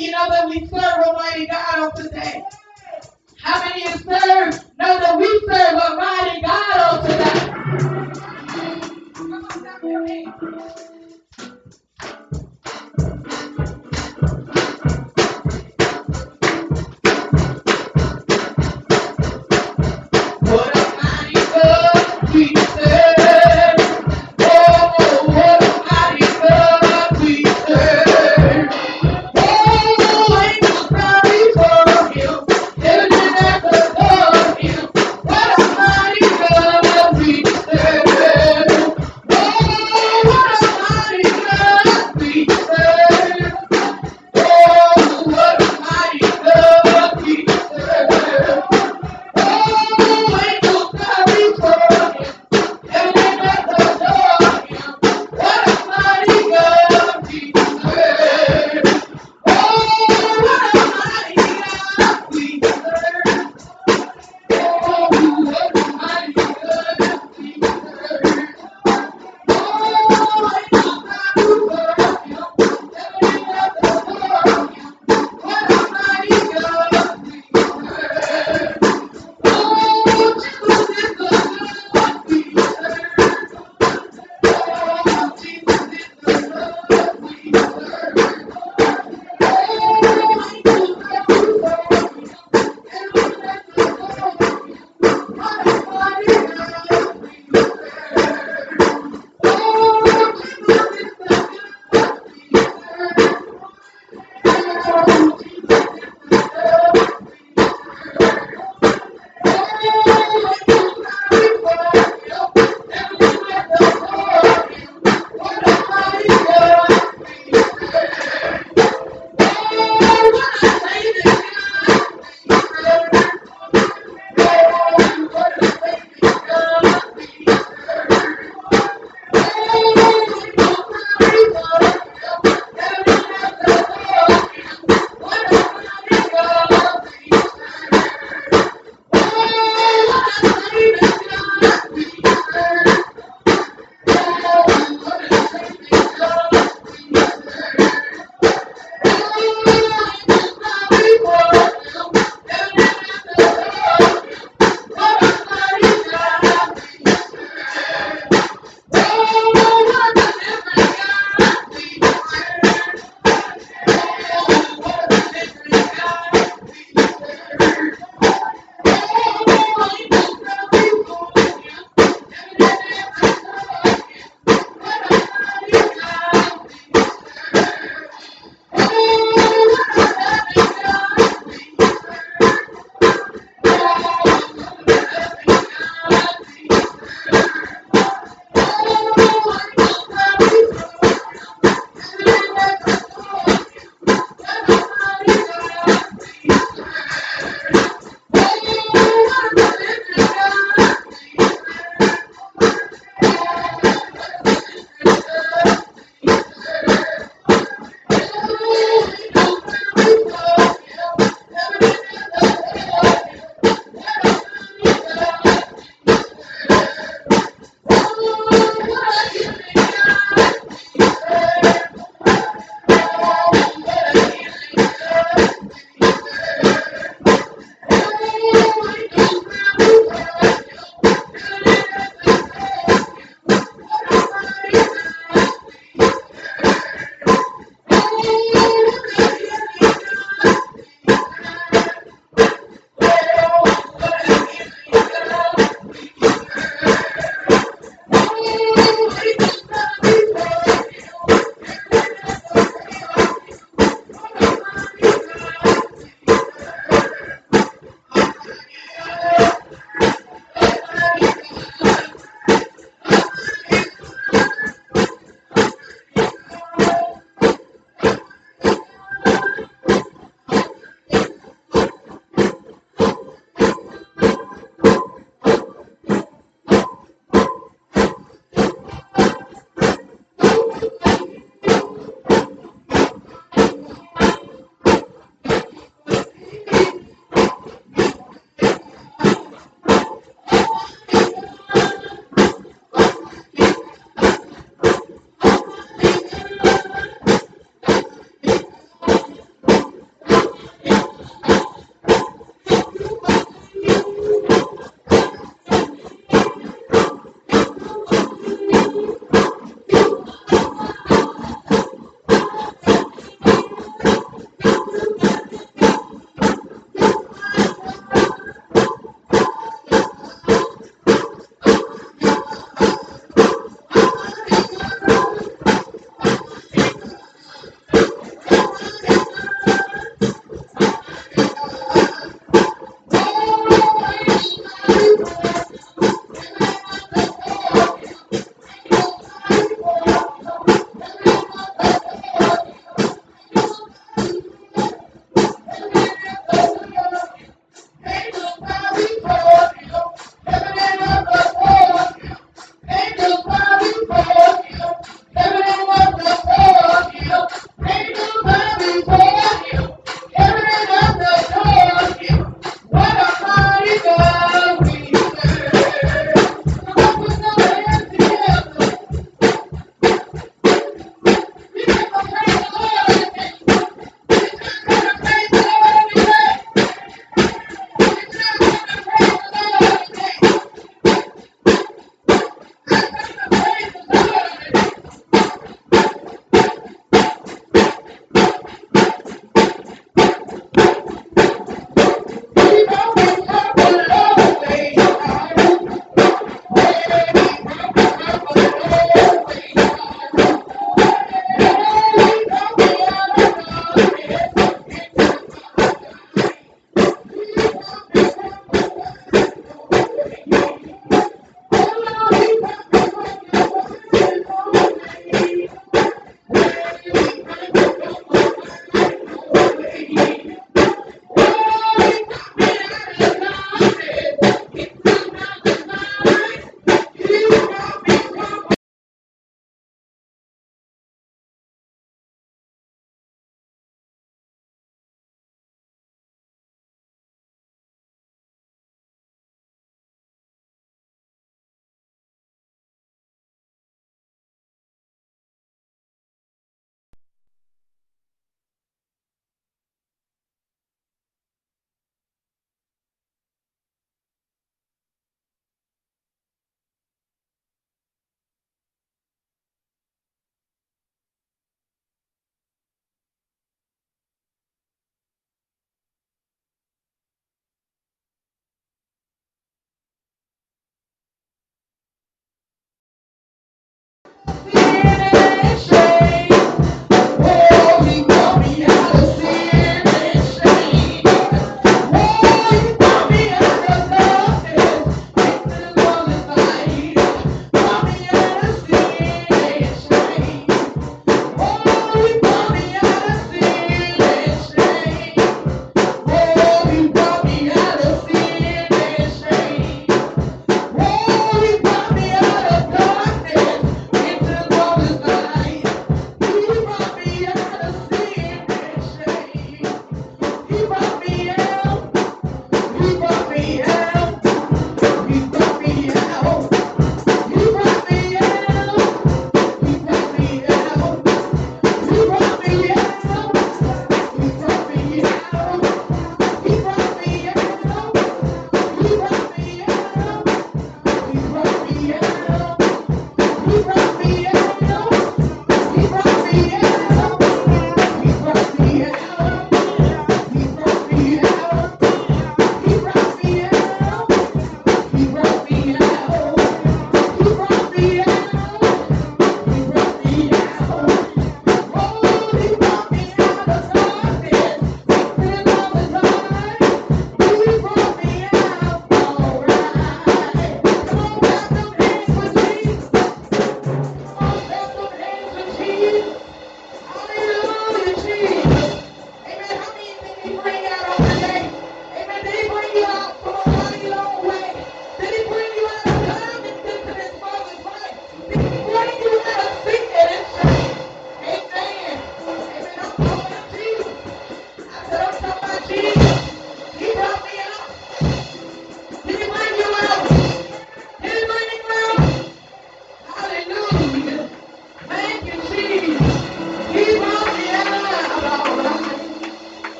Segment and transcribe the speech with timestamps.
[0.00, 1.73] you know that we serve Almighty God.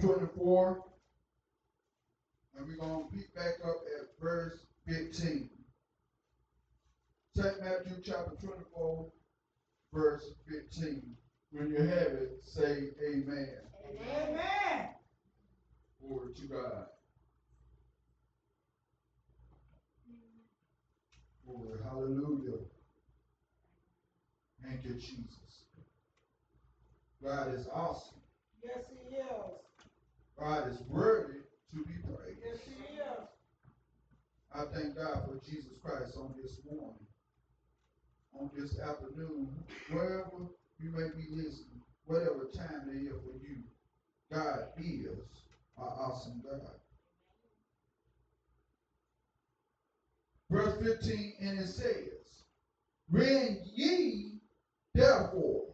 [0.00, 0.82] 24,
[2.56, 5.50] and we're going to pick back up at verse 15.
[7.36, 7.60] St.
[7.60, 9.12] Matthew chapter 24,
[9.92, 11.02] verse 15.
[11.52, 13.48] When you have it, say amen.
[14.00, 14.88] Amen.
[16.00, 16.86] Glory to God.
[21.46, 22.58] Glory, hallelujah.
[24.62, 25.64] Thank you, Jesus.
[27.22, 28.20] God is awesome.
[28.62, 29.69] Yes, he is.
[30.40, 31.40] God is worthy
[31.74, 32.40] to be praised.
[32.42, 33.28] Yes, he is.
[34.54, 37.06] I thank God for Jesus Christ on this morning,
[38.32, 39.54] on this afternoon,
[39.90, 40.48] wherever
[40.78, 43.62] you may be listening, whatever time it is for you,
[44.32, 45.18] God is
[45.76, 46.72] our awesome God.
[50.50, 52.44] Verse 15, and it says,
[53.10, 54.40] When ye
[54.94, 55.69] therefore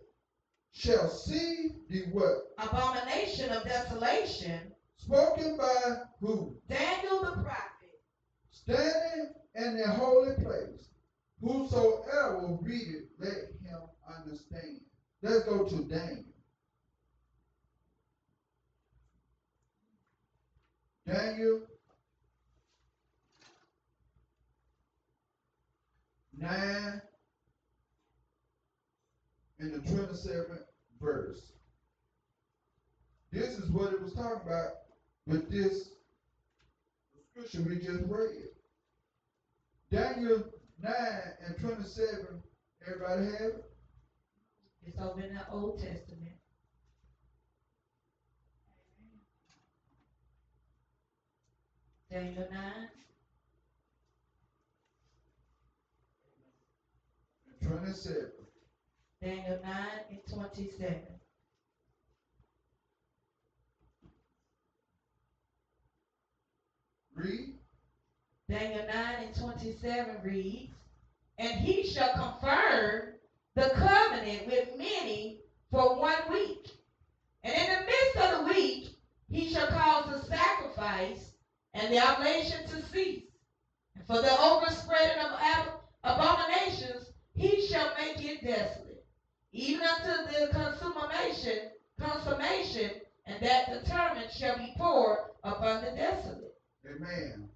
[0.77, 2.53] shall see the what?
[2.59, 4.61] abomination of desolation,
[4.99, 6.57] Spoken by who?
[6.69, 8.01] Daniel the prophet,
[8.51, 10.89] standing in the holy place.
[11.41, 13.81] Whosoever will read it, let him
[14.19, 14.81] understand.
[15.23, 16.25] Let's go to Daniel.
[21.07, 21.61] Daniel
[26.37, 27.03] 9
[29.59, 30.65] in the 27th
[31.01, 31.53] verse.
[33.33, 34.73] This is what it was talking about
[35.27, 35.91] with this
[37.31, 38.49] scripture we just read.
[39.91, 40.45] Daniel
[40.83, 40.93] 9
[41.47, 42.43] and 27.
[42.87, 43.65] Everybody have it?
[44.87, 46.37] it's over in the Old Testament.
[52.11, 52.89] Daniel 9,
[57.69, 58.46] 27.
[59.23, 59.75] Daniel 9
[60.11, 61.01] and 27.
[67.15, 67.55] Read.
[68.49, 70.75] Daniel 9 and 27 reads,
[71.39, 73.15] And he shall confirm
[73.55, 76.71] the covenant with many for one week.
[77.43, 78.97] And in the midst of the week,
[79.29, 81.33] he shall cause the sacrifice
[81.75, 83.25] and the oblation to cease.
[83.97, 88.86] And for the overspreading of abominations, he shall make it desolate,
[89.57, 92.91] even unto the consummation, consummation,
[93.27, 96.55] and that determined shall be poured upon the desolate.
[96.87, 97.49] Amen.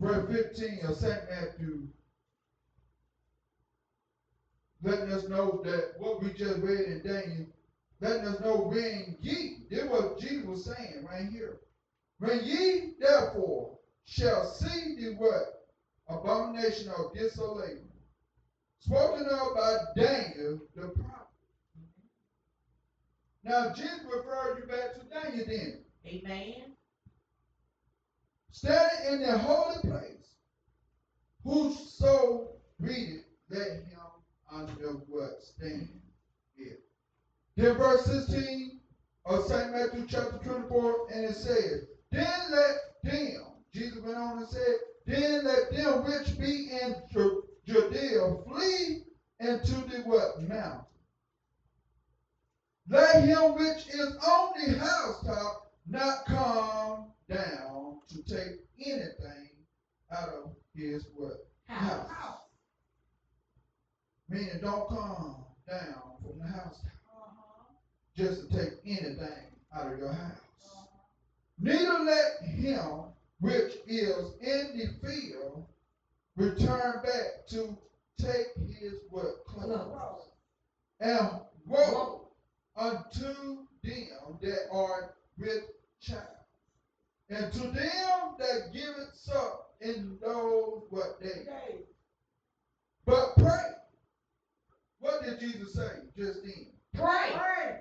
[0.00, 1.18] Verse 15 of St.
[1.28, 1.88] Matthew
[4.82, 7.46] letting us know that what we just read in Daniel,
[8.00, 11.58] letting us know when ye, this is what Jesus was saying right here.
[12.20, 15.66] When ye therefore shall see the what?
[16.08, 17.87] Abomination of desolation,
[18.78, 21.26] spoken of by Daniel the prophet.
[23.44, 25.84] Now Jesus referred you back to Daniel then.
[26.06, 26.76] Amen.
[28.50, 30.36] standing in the holy place,
[31.44, 32.48] whoso
[32.80, 34.00] readeth, let him
[34.52, 36.00] under what stand
[36.56, 36.80] it.
[37.56, 38.80] Then verse 16
[39.26, 39.72] of St.
[39.72, 44.74] Matthew chapter 24, and it says, Then let them, Jesus went on and said,
[45.06, 49.02] Then let them which be in Ju- Judea flee
[49.40, 50.40] into the what?
[50.40, 50.86] Mountain.
[52.88, 59.50] Let him which is on the housetop not come down to take anything
[60.10, 61.46] out of his what?
[61.66, 62.38] House.
[64.30, 67.74] Meaning don't come down from the house Uh-huh.
[68.16, 70.38] just to take anything out of your house.
[71.58, 75.66] Neither let him which is in the field
[76.38, 77.76] return back to
[78.20, 78.46] take
[78.80, 79.44] his what?
[79.46, 79.66] Clothes.
[79.66, 80.28] Clothes.
[81.00, 81.30] And
[81.66, 82.28] woe Woe.
[82.76, 85.64] unto them that are with
[86.00, 86.22] child,
[87.28, 91.74] and to them that give it suck in those what they Day.
[93.04, 93.72] But pray.
[95.00, 96.66] What did Jesus say just then?
[96.94, 97.32] Pray.
[97.32, 97.80] Pray.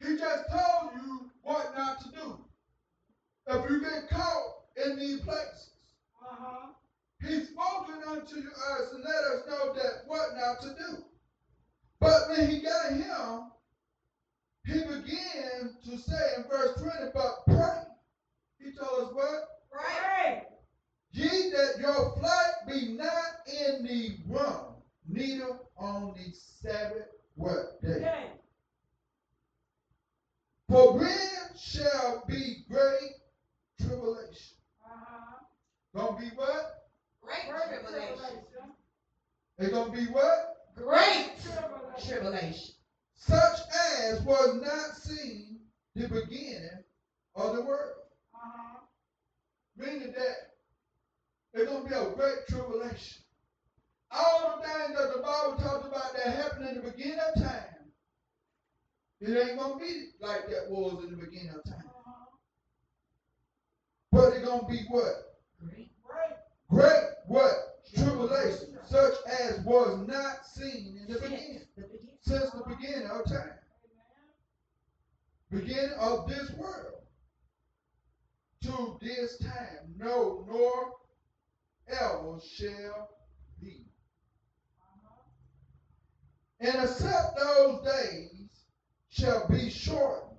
[0.00, 2.38] He just told you what not to do.
[3.48, 5.70] If you get caught in these places,
[6.22, 6.68] Uh-huh.
[7.26, 11.04] He's spoken unto us and let us know that what not to do.
[12.00, 13.50] But when he got him,
[14.66, 17.82] he began to say in verse 20, but pray.
[18.58, 19.48] He told us what?
[19.70, 20.42] Pray.
[21.12, 24.74] Ye that your flight be not in the run,
[25.06, 28.00] neither on the Sabbath what day.
[28.00, 28.26] Day.
[30.68, 33.12] For when shall be great
[33.80, 34.56] tribulation.
[34.84, 35.44] Uh-huh.
[35.94, 36.81] Gonna be what?
[37.32, 38.38] Great tribulation.
[39.58, 40.56] It's gonna be what?
[40.76, 41.32] Great
[42.04, 42.74] Tribulation.
[43.14, 43.60] Such
[44.00, 45.60] as was not seen
[45.94, 46.68] the beginning
[47.36, 47.92] of the world.
[48.34, 48.78] Uh-huh.
[49.76, 50.54] Meaning that
[51.54, 53.22] it's gonna be a great tribulation.
[54.10, 57.92] All the things that the Bible talks about that happened in the beginning of time,
[59.20, 61.84] it ain't gonna be like that was in the beginning of time.
[61.86, 62.26] Uh-huh.
[64.10, 65.38] But it's gonna be what?
[65.60, 65.90] Great.
[66.04, 66.36] Great.
[66.70, 67.52] Great what?
[67.94, 72.18] Tribulation, such as was not seen in the beginning, Since the beginning.
[72.20, 73.58] since the beginning of time,
[75.50, 77.02] beginning of this world,
[78.62, 80.92] to this time, no, nor
[81.88, 83.08] ever shall
[83.60, 83.86] be.
[86.60, 88.48] And except those days
[89.08, 90.38] shall be shortened.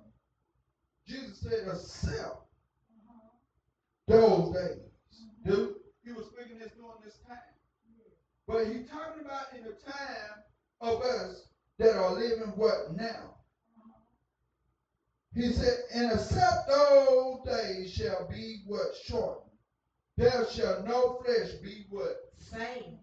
[1.06, 3.28] Jesus said, except Uh-huh.
[4.06, 4.78] those days.
[5.44, 6.73] Dude, he was speaking this during this time.
[8.46, 10.42] But he talking about in the time
[10.80, 13.34] of us that are living what now.
[15.34, 19.50] He said, and except those days shall be what shortened.
[20.16, 22.16] There shall no flesh be what.
[22.38, 23.00] Same.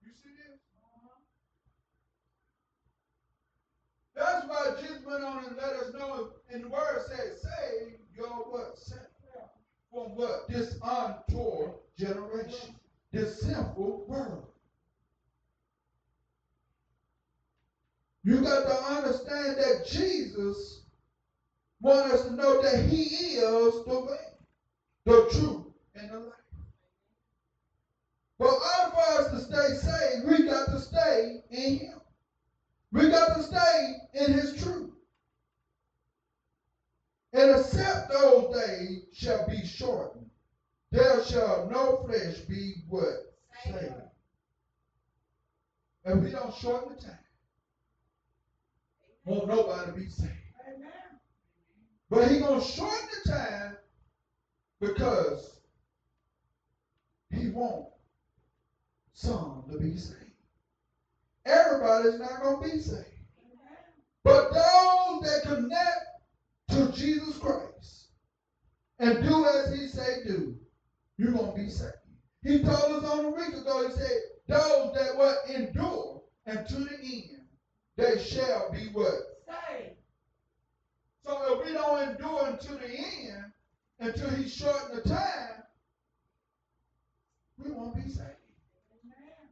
[0.00, 0.60] You see this?
[0.78, 1.18] Uh-huh.
[4.16, 8.28] That's why Jesus went on and let us know in the word said, save your
[8.28, 8.78] what?
[8.78, 8.98] Sin.
[9.90, 10.48] From what?
[10.48, 12.76] This untoward generation.
[13.12, 14.48] This sinful world.
[18.24, 20.84] You got to understand that Jesus
[21.82, 23.04] wants us to know that he
[23.36, 24.38] is the way,
[25.06, 26.32] the truth, and the life.
[28.40, 32.00] But all for us to stay saved, we got to stay in him.
[32.92, 34.90] We got to stay in his truth.
[37.34, 40.11] And except those days shall be there
[41.32, 43.16] shall no flesh be what?
[43.66, 43.94] Saved.
[46.08, 47.14] And we don't shorten the time.
[49.28, 50.32] Won't nobody be saved.
[50.68, 50.90] Amen.
[52.12, 53.76] But he gonna shorten the time
[54.82, 55.60] because
[57.32, 57.86] he want
[59.14, 60.16] some to be saved.
[61.48, 63.04] Everybody's not gonna be saved.
[63.40, 63.82] Amen.
[64.26, 66.00] But those that connect
[66.72, 68.08] to Jesus Christ
[69.00, 70.56] and do as he say do,
[71.16, 71.92] you're gonna be saved.
[72.42, 74.10] He told us on a week ago, he said,
[74.48, 77.46] those that will endure unto the end,
[77.96, 79.14] they shall be what?
[79.46, 79.96] Saved.
[81.24, 83.52] So if we don't endure until the end,
[84.00, 85.62] until he shorten the time,
[87.62, 88.30] we won't be saved.
[89.04, 89.48] Amen.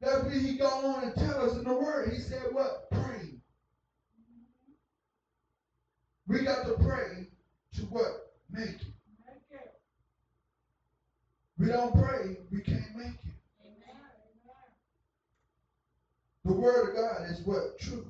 [0.00, 2.10] That's what he go on and tell us in the word.
[2.10, 2.90] He said what?
[2.90, 3.34] Pray.
[4.18, 4.72] Mm-hmm.
[6.26, 7.28] We got to pray
[7.74, 8.32] to what?
[8.50, 8.66] Make.
[8.66, 8.93] Make it.
[11.58, 13.34] We don't pray, we can't make it.
[13.62, 14.00] Amen.
[16.44, 17.78] The word of God is what?
[17.78, 18.06] True.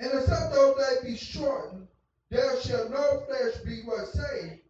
[0.00, 1.86] And except those days be shortened,
[2.30, 4.60] there shall no flesh be what saved,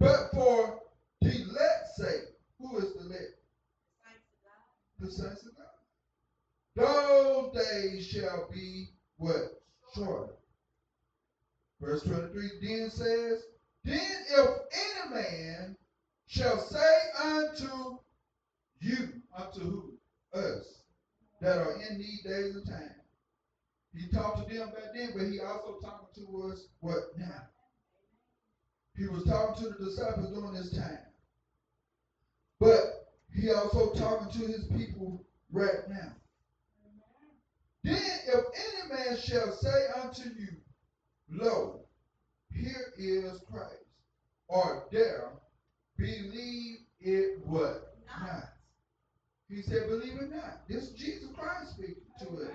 [0.00, 0.80] but for
[1.20, 2.34] the elect's sake.
[2.58, 3.34] Who is the elect?
[4.98, 5.66] The saints of God.
[6.74, 9.62] Those days shall be what?
[9.94, 10.32] Shortened.
[11.80, 13.44] Verse 23 then says,
[13.84, 15.76] Then if any man
[16.28, 17.98] shall say unto
[18.80, 19.94] you, unto who?
[20.34, 20.82] Us,
[21.40, 22.94] that are in these days of time.
[23.94, 27.48] He talked to them back then, but he also talking to us what now?
[28.94, 30.98] He was talking to the disciples during this time.
[32.60, 36.12] But he also talking to his people right now.
[37.84, 40.48] Then if any man shall say unto you,
[41.30, 41.80] Lo,
[42.52, 43.84] here is Christ,
[44.48, 45.30] or there,
[45.98, 48.44] believe it what not.
[49.48, 50.66] He said, believe it not.
[50.68, 52.50] This is Jesus Christ speaking to us.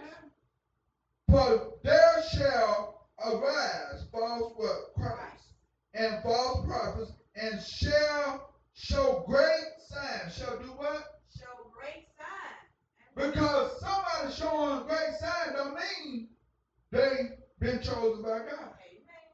[1.29, 4.93] For there shall arise false what?
[4.95, 5.43] Christ
[5.93, 10.35] and false prophets, and shall show great signs.
[10.35, 11.21] Shall do what?
[11.37, 12.71] Show great signs.
[13.15, 16.29] Because somebody showing great signs don't mean
[16.91, 18.49] they been chosen by God.
[18.49, 19.33] Amen.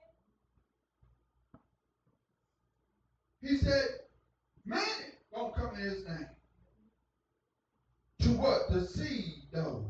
[3.42, 3.86] He said,
[4.66, 4.84] many
[5.36, 6.28] gonna come in his name.
[8.22, 8.62] To what?
[8.72, 9.86] Deceive those.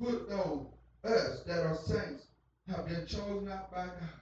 [0.00, 0.66] Put those,
[1.06, 2.28] us that are saints,
[2.68, 4.20] have been chosen out by God.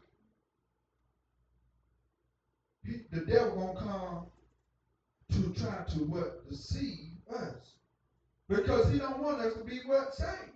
[2.84, 4.24] He, the devil gonna come
[5.32, 6.36] to try to what?
[6.50, 7.74] Deceive us.
[8.50, 10.14] Because he don't want us to be what?
[10.14, 10.52] Saved.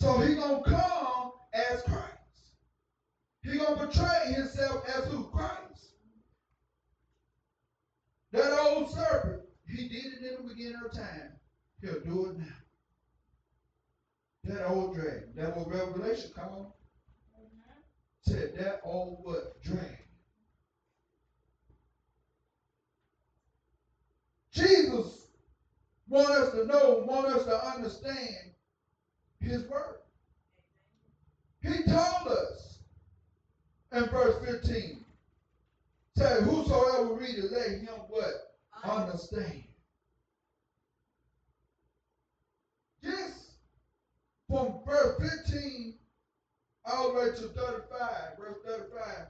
[0.00, 2.13] So he gonna come as Christ.
[3.44, 5.24] He gonna portray himself as who?
[5.24, 5.90] Christ.
[8.32, 11.32] That old serpent, he did it in the beginning of time.
[11.80, 12.44] He'll do it now.
[14.44, 16.66] That old dragon, that old revelation come on.
[18.22, 19.62] said that old what?
[19.62, 19.98] Dragon.
[24.52, 25.26] Jesus
[26.08, 28.54] want us to know, want us to understand
[29.40, 29.98] his word.
[31.60, 32.73] He told us
[33.94, 35.04] in verse 15,
[36.16, 38.56] say, whosoever readeth, let him what?
[38.84, 39.64] Understand.
[43.02, 43.52] Just
[44.48, 45.94] from verse 15
[46.86, 49.26] all the way to 35, verse 35,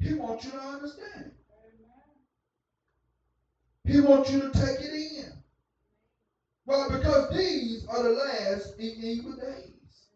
[0.00, 1.32] he wants you to understand.
[3.84, 5.32] He wants you to take it in.
[6.66, 10.08] Well, because these are the last and evil days.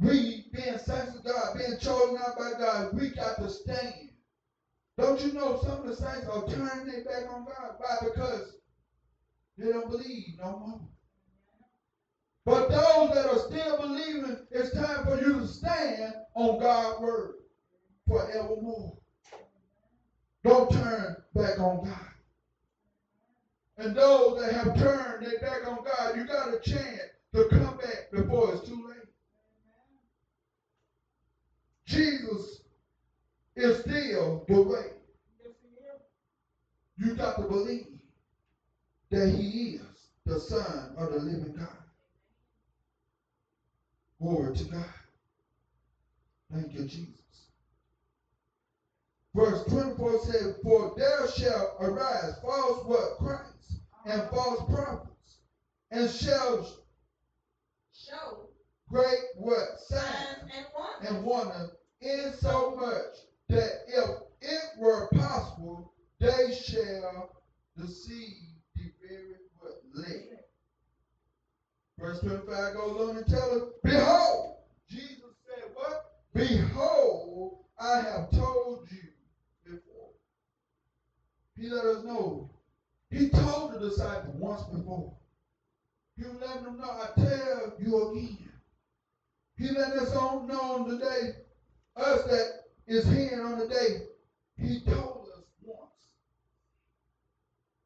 [0.00, 4.10] We, being saints of God, being chosen out by God, we got to stand.
[4.98, 7.72] Don't you know some of the saints are turning their back on God?
[7.78, 7.96] Why?
[8.02, 8.56] Because
[9.58, 10.80] they don't believe no more.
[12.46, 17.32] But those that are still believing, it's time for you to stand on God's word
[18.08, 18.92] forevermore.
[20.46, 22.08] Don't turn back on God.
[23.80, 27.76] And those that have turned their back on God, you got a chance to come
[27.78, 28.93] back before it's too late.
[31.94, 32.60] Jesus
[33.58, 34.92] is still the way.
[35.44, 36.02] Yes, he is.
[36.98, 38.00] You got to believe
[39.12, 41.68] that he is the Son of the living God.
[44.22, 44.86] Glory to God.
[46.54, 47.48] Thank you, Jesus.
[49.38, 53.16] Verse 24 says, For there shall arise false what?
[53.18, 55.38] Christ and false prophets,
[55.92, 56.62] and shall
[57.94, 58.48] Show
[58.90, 59.68] great what?
[59.76, 60.42] Signs
[61.02, 61.68] and wonders.
[62.04, 63.16] In so much
[63.48, 64.10] that if
[64.42, 67.30] it were possible, they shall
[67.76, 68.34] deceive
[68.76, 69.34] the very?
[69.94, 70.44] Elect.
[71.98, 74.56] Verse 25 goes on and tells us, Behold,
[74.88, 76.04] Jesus said, What?
[76.34, 79.08] Behold, I have told you
[79.64, 80.10] before.
[81.56, 82.50] He let us know.
[83.10, 85.14] He told the disciples once before.
[86.16, 88.50] He was letting them know, I tell you again.
[89.56, 91.43] He let us all know on the day,
[91.96, 94.02] us that is here on the day,
[94.56, 95.90] he told us once.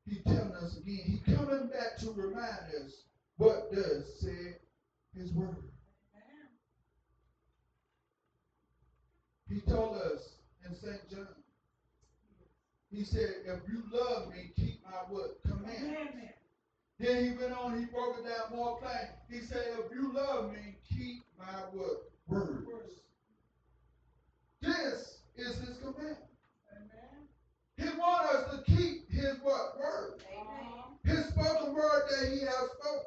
[0.07, 1.05] He telling us again.
[1.07, 3.05] He coming back to remind us
[3.37, 4.57] what does say
[5.15, 5.71] his word.
[9.49, 10.37] He told us
[10.67, 11.11] in St.
[11.11, 11.27] John.
[12.91, 15.43] He said, if you love me, keep my what?
[15.43, 15.81] Commandments.
[15.81, 16.35] Commandment.
[16.99, 19.09] Then he went on, he broke it down more plain.
[19.31, 22.11] He said, if you love me, keep my what?
[22.27, 22.67] Words.
[24.61, 26.19] This is his commandment.
[27.77, 29.79] He wants us to keep his what?
[29.79, 30.23] Word.
[30.33, 30.99] Amen.
[31.05, 33.05] His spoken word that he has spoken.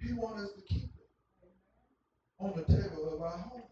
[0.00, 1.08] He wants us to keep it
[2.38, 3.62] on the table of our home.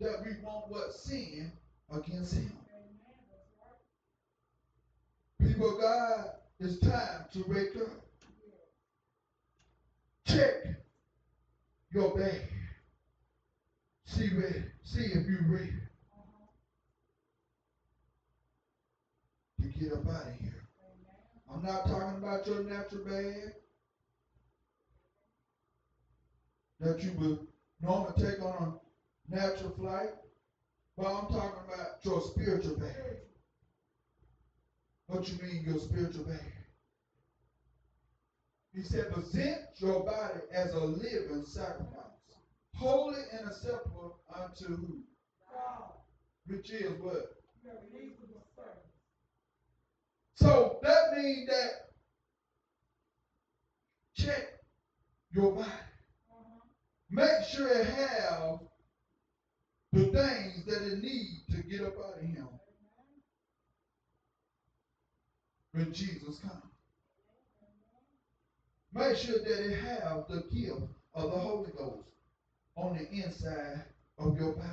[0.00, 0.92] That we won't what?
[0.92, 1.52] Sin
[1.90, 2.52] against him.
[5.40, 6.30] People of God,
[6.60, 7.88] it's time to wake up.
[10.26, 10.76] Check
[11.92, 12.57] your bag.
[14.08, 14.62] See ready.
[14.84, 15.70] See if you're ready
[19.60, 20.64] to get up out of here.
[21.52, 23.52] I'm not talking about your natural bag
[26.80, 27.38] that you would
[27.82, 28.74] normally take on
[29.30, 30.08] a natural flight,
[30.96, 33.18] but I'm talking about your spiritual bag.
[35.08, 36.54] What you mean your spiritual bag?
[38.74, 42.07] He said, present your body as a living sacrifice,
[42.78, 45.00] holy and acceptable unto who?
[45.52, 45.90] God,
[46.46, 47.34] Which is what?
[47.64, 48.92] you reasonable service.
[50.36, 51.90] So that means that
[54.14, 54.44] check
[55.32, 55.68] your body.
[55.68, 56.60] Uh-huh.
[57.10, 58.60] Make sure it have
[59.92, 62.48] the things that it needs to get up out of him
[65.72, 66.62] when Jesus comes.
[68.94, 70.82] Make sure that it have the gift
[71.14, 72.08] of the Holy Ghost
[72.78, 73.82] on the inside
[74.18, 74.68] of your body.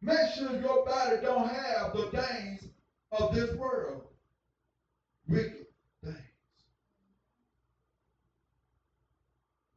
[0.00, 2.66] Make sure your body don't have the things
[3.12, 4.02] of this world.
[5.28, 5.66] Wicked
[6.02, 6.16] things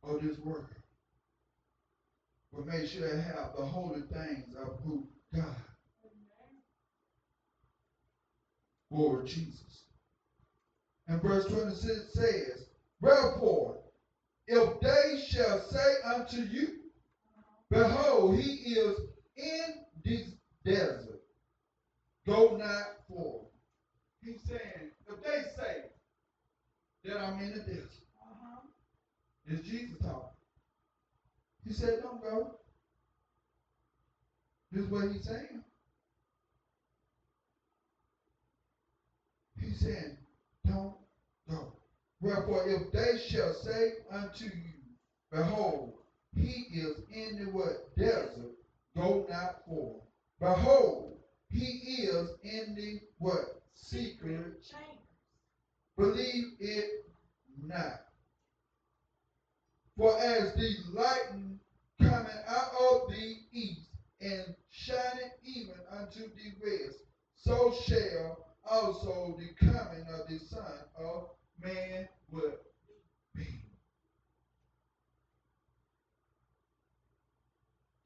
[0.03, 0.65] of this world.
[2.51, 5.55] But make sure it have the holy things of who God.
[8.89, 9.83] Lord Jesus.
[11.07, 12.65] And verse 26 says,
[13.01, 13.84] Wherefore,
[14.47, 16.79] if they shall say unto you,
[17.69, 18.99] Behold, he is
[19.35, 20.33] in this
[20.63, 21.21] desert,
[22.27, 23.47] go not forth.
[24.21, 25.85] He's saying, if they say
[27.03, 27.89] that I'm in the desert,
[28.21, 28.61] uh-huh.
[29.47, 30.29] it's Jesus talking.
[31.67, 32.59] He said, Don't go.
[34.71, 35.63] This is what he's saying.
[39.59, 40.17] He's saying,
[40.65, 40.95] Don't
[41.49, 41.73] go.
[42.25, 44.73] Wherefore, if they shall say unto you,
[45.31, 45.93] Behold,
[46.33, 47.95] he is in the what?
[47.95, 48.55] Desert,
[48.97, 50.01] go not forth.
[50.39, 51.19] Behold,
[51.49, 51.67] he
[52.01, 53.61] is in the what?
[53.75, 55.03] Secret, Chamber.
[55.97, 57.05] believe it
[57.61, 58.05] not.
[59.95, 61.59] For as the lightning
[62.01, 63.81] coming out of the east
[64.19, 66.97] and shining even unto the west,
[67.35, 71.29] so shall also the coming of the Son of
[71.61, 72.53] Man will
[73.35, 73.61] be.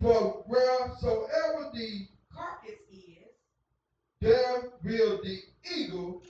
[0.02, 3.28] For wheresoever the Carcass is.
[4.22, 5.39] there will the
[5.76, 6.24] eagle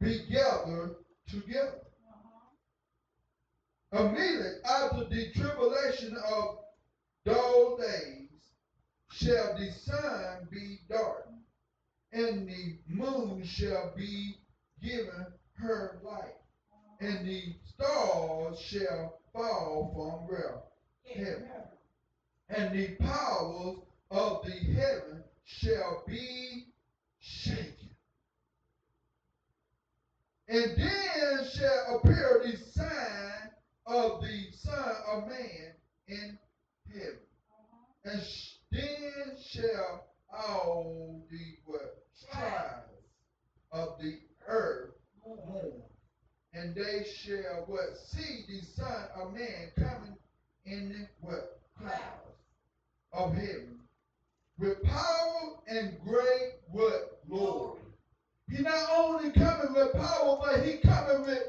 [0.00, 0.96] be gathered
[1.28, 1.80] together.
[2.10, 4.06] Uh-huh.
[4.06, 6.58] Immediately after the tribulation of
[7.26, 8.30] those days
[9.10, 11.42] shall the sun be darkened,
[12.12, 14.36] and the moon shall be
[14.82, 15.26] given
[15.58, 16.36] her light,
[17.00, 20.60] and the stars shall fall from?
[21.14, 21.48] Heaven.
[22.48, 23.78] And the powers
[24.10, 26.66] of the heaven shall be
[27.18, 27.90] shaken.
[30.48, 33.50] And then shall appear the sign
[33.86, 35.72] of the Son of Man
[36.08, 36.38] in
[36.92, 37.18] heaven.
[37.50, 38.12] Uh-huh.
[38.12, 42.04] And sh- then shall all the what?
[42.30, 42.86] Tribes
[43.72, 44.95] of the earth
[46.52, 47.98] And they shall what?
[47.98, 50.16] See the Son of Man coming
[50.64, 51.60] in the what?
[51.78, 52.40] Clouds
[53.12, 53.80] of heaven
[54.58, 57.20] with power and great what?
[57.28, 57.80] Glory.
[58.48, 61.42] He not only coming with power, but he coming with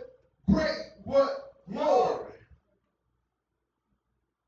[0.50, 1.54] great what?
[1.72, 2.34] Glory.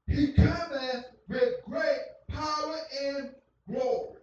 [0.07, 3.29] He coming with great power and
[3.69, 4.17] glory.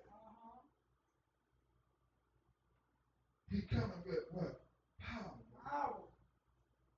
[3.51, 4.26] He coming with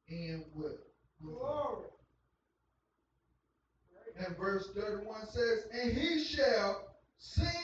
[0.09, 0.79] and what?
[1.23, 1.87] Glory.
[4.19, 7.55] And verse 31 says, And he shall send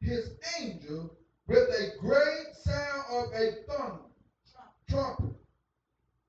[0.00, 0.30] his
[0.60, 1.16] angel
[1.48, 4.02] with a great sound of a thunder,
[4.88, 5.36] trumpet,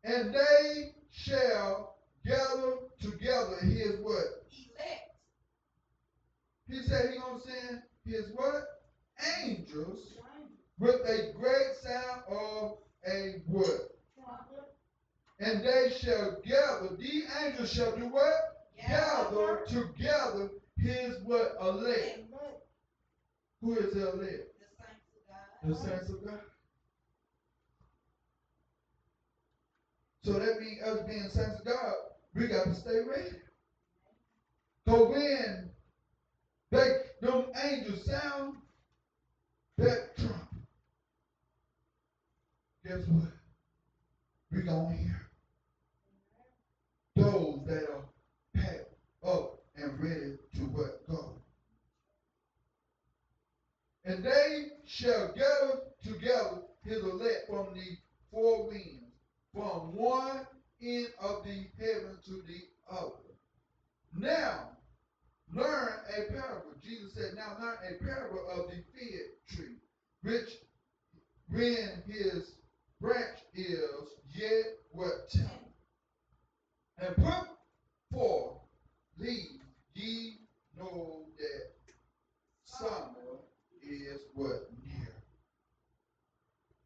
[0.04, 1.96] and they shall
[2.26, 4.46] gather together his what?
[4.52, 5.16] Elect.
[6.68, 8.64] He said he gonna send his what?
[9.44, 10.14] Angels
[10.80, 13.97] with a great sound of a what?
[15.40, 18.34] And they shall gather, the angels shall do what?
[18.78, 21.50] Gather together his what?
[21.62, 22.20] Elect.
[23.62, 24.44] Who is the elect?
[25.64, 26.00] The The saints of God.
[26.00, 26.40] saints of God.
[30.24, 31.94] So that means us being saints of God,
[32.36, 33.36] we got to stay ready.
[34.88, 35.70] So when
[36.72, 36.90] they
[37.22, 38.56] them angels sound
[39.80, 40.48] that trumpet,
[42.86, 43.32] guess what?
[44.52, 45.27] We gonna hear
[47.18, 48.06] those that are
[48.56, 48.94] packed
[49.26, 51.34] up and ready to what go.
[54.06, 57.98] And they shall gather together his elect from the
[58.32, 59.12] four winds,
[59.54, 60.48] from one
[60.82, 63.12] end of the heaven to the other.
[64.18, 64.70] Now,
[65.54, 66.72] learn a parable.
[66.82, 69.78] Jesus said, now learn a parable of the fig tree,
[70.24, 70.50] which
[71.50, 72.52] when his
[73.02, 75.30] branch is yet what
[77.00, 77.48] and put
[78.12, 78.58] forth
[79.18, 80.40] leaves, ye
[80.78, 81.94] know that
[82.66, 83.40] summer
[83.82, 85.14] is what near.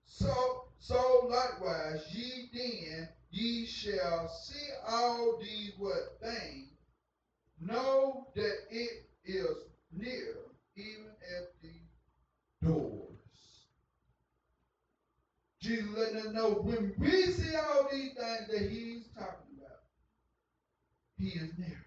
[0.06, 6.70] So, so likewise, ye then, ye shall see all these what things,
[7.60, 9.58] know that it is
[9.92, 10.36] near,
[10.76, 13.08] even at the doors.
[15.62, 19.51] Jesus letting us know when we see all these things that he's talking
[21.22, 21.86] he is near.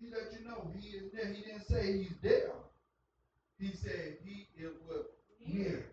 [0.00, 1.32] He let you know he is near.
[1.32, 2.50] He didn't say he's there.
[3.58, 5.06] He said he is what?
[5.46, 5.86] Near.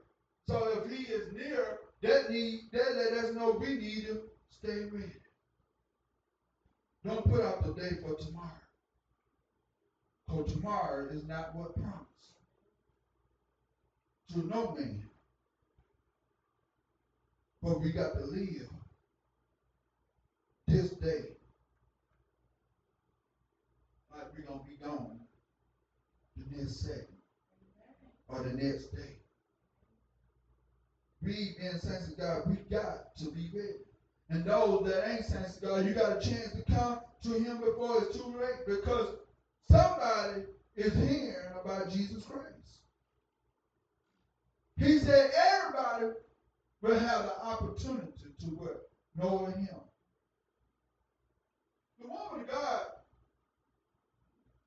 [0.47, 4.21] So if he is near, that need that let us know we need him.
[4.49, 5.13] stay ready.
[7.05, 8.49] Don't put out the day for tomorrow.
[10.25, 12.07] Because tomorrow is not what promised.
[14.33, 15.03] To no man.
[17.61, 18.68] But we got to live
[20.69, 21.25] this day
[24.13, 25.19] like we're gonna be gone
[26.37, 27.07] the next second
[28.27, 29.15] or the next day.
[31.21, 33.79] We being saints of God, we got to be ready.
[34.29, 37.57] And those that ain't saints of God, you got a chance to come to him
[37.57, 39.15] before it's too late because
[39.69, 40.43] somebody
[40.75, 42.83] is hearing about Jesus Christ.
[44.77, 46.13] He said everybody
[46.81, 48.49] will have the opportunity to?
[49.19, 49.88] Know him.
[52.09, 52.81] Woman of God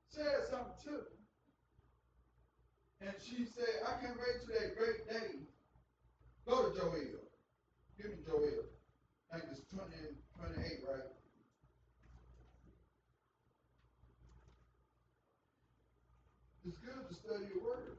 [0.06, 1.18] said something to me.
[3.02, 5.42] And she said, I can't wait till that great day.
[6.46, 6.94] Go to Joel.
[7.98, 8.70] Give me Joel.
[9.32, 9.90] I think it's 20,
[10.38, 11.10] 28, right?
[16.64, 17.98] It's good to study your word.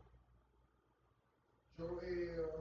[1.78, 2.53] Joel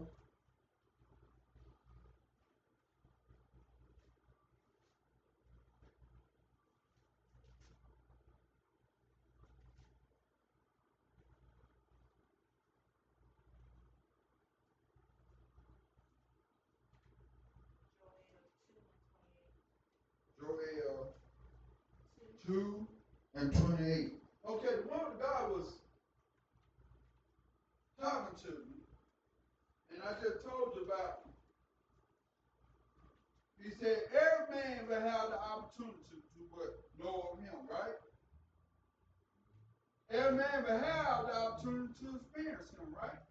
[23.55, 24.12] and 28.
[24.48, 25.68] Okay, the woman God was
[28.00, 28.82] talking to me,
[29.92, 31.20] and I just told you about.
[33.62, 36.82] He said, every man will have the opportunity to what?
[36.98, 37.94] Know of him, right?
[40.11, 43.22] Every man will have the opportunity to experience him, right?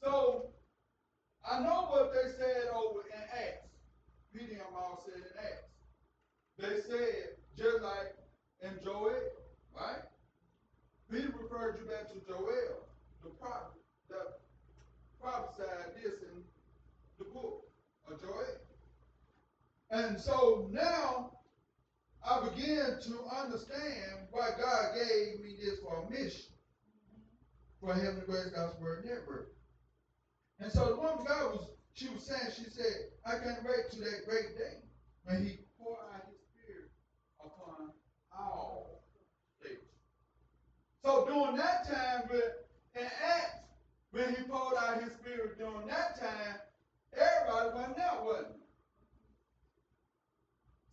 [0.00, 0.50] So,
[1.44, 3.68] I know what they said over in Acts.
[4.32, 5.74] Peter and them all said in Acts.
[6.64, 8.16] They said, just like
[8.62, 9.12] in Joel,
[9.76, 10.02] right?
[11.10, 12.88] Peter referred you back to Joel,
[13.22, 14.40] the prophet, that
[15.20, 16.42] prophesied this in
[17.18, 17.66] the book
[18.10, 18.56] of Joel.
[19.90, 21.32] And so now
[22.26, 26.46] I begin to understand why God gave me this for a mission
[27.80, 29.52] for Heavenly Grace Gospel Word Network.
[30.60, 33.98] And so the woman God was, she was saying, she said, I can't wait to
[33.98, 34.78] that great day
[35.24, 36.90] when he pour out his spirit
[37.44, 37.90] upon
[38.32, 39.02] all
[39.60, 39.84] states.
[41.04, 42.30] So during that time,
[42.94, 43.64] in Acts,
[44.10, 46.56] when he poured out his spirit during that time,
[47.12, 48.68] everybody went out, wasn't it?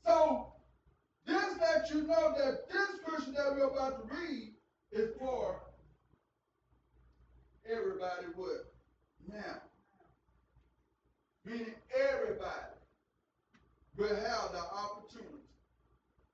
[0.06, 0.54] So
[1.26, 4.54] this lets you know that this scripture that we're about to read
[4.92, 5.62] is for
[7.66, 8.74] everybody what?
[9.32, 9.62] Now.
[11.46, 12.50] Meaning everybody
[13.98, 15.48] will have the opportunity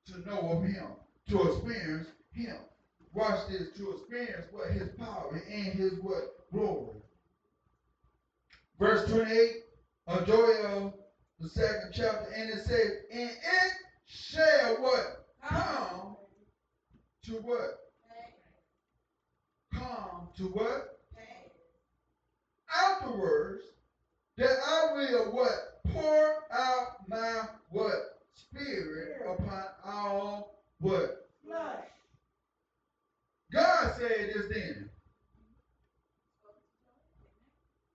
[0.07, 0.87] to know of him,
[1.29, 2.57] to experience him.
[3.17, 7.01] Watch this, to experience what his power and his what glory.
[8.79, 9.63] Verse 28
[10.05, 10.93] of Joel,
[11.39, 13.73] the second chapter, and it says, and it
[14.05, 15.25] shall what?
[15.43, 16.15] Come
[17.25, 17.79] to what?
[19.73, 20.99] Come to what?
[22.69, 23.63] Afterwards,
[24.37, 25.91] that I will what?
[25.91, 27.95] Pour out my what?
[28.35, 31.27] Spirit upon all what?
[33.51, 34.89] God said this then.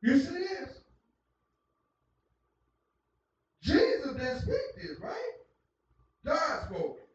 [0.00, 0.80] You see this?
[3.62, 5.32] Jesus didn't speak this, right?
[6.24, 7.09] God spoke it.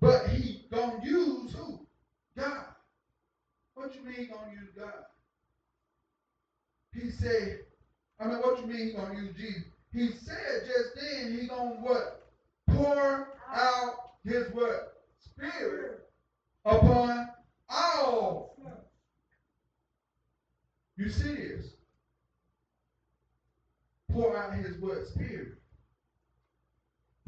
[0.00, 1.86] But he gonna use who?
[2.36, 2.64] God.
[3.74, 5.04] What you mean he gonna use God?
[6.92, 7.60] He said,
[8.20, 9.64] I mean, what you mean he gonna use Jesus?
[9.92, 12.30] He said just then he gonna what?
[12.68, 15.04] Pour out his what?
[15.18, 16.07] Spirit
[16.64, 17.28] upon
[17.68, 18.56] all.
[20.96, 21.66] You see this?
[24.10, 25.06] Pour out his what?
[25.06, 25.58] Spirit.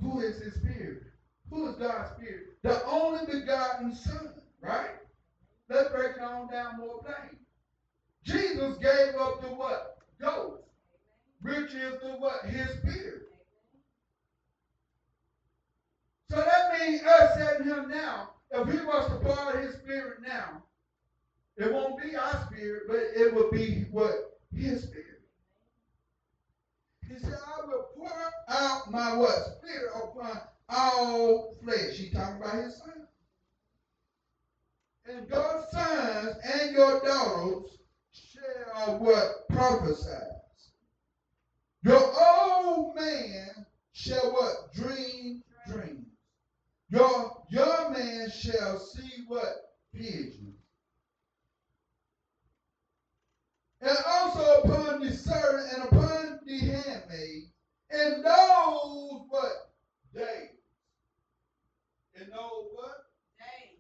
[0.01, 1.03] Who is his spirit?
[1.51, 2.47] Who is God's spirit?
[2.62, 4.97] The only begotten Son, right?
[5.68, 7.39] Let's break it on down more plain.
[8.24, 9.99] Jesus gave up the what?
[10.20, 10.62] Ghost.
[11.43, 12.45] Which is the what?
[12.47, 13.22] His spirit.
[16.31, 20.65] So that means us setting him now, if he was to pour his spirit now,
[21.57, 24.39] it won't be our spirit, but it will be what?
[24.53, 25.07] His spirit.
[27.09, 28.11] He said, I will pour
[28.49, 29.59] out my what?
[29.59, 31.97] Spirit upon all flesh.
[31.97, 33.07] He talking about his son.
[35.07, 37.79] And your sons and your daughters
[38.13, 39.49] shall what?
[39.49, 40.09] Prophesy.
[41.83, 44.73] Your old man shall what?
[44.75, 46.07] Dream dreams.
[46.91, 49.75] Your young man shall see what?
[49.93, 50.57] Visions.
[53.83, 57.45] And also upon the servant and upon the handmaid,
[57.91, 59.73] and those what?
[60.15, 60.51] Days.
[62.15, 63.07] And those what?
[63.39, 63.79] Day.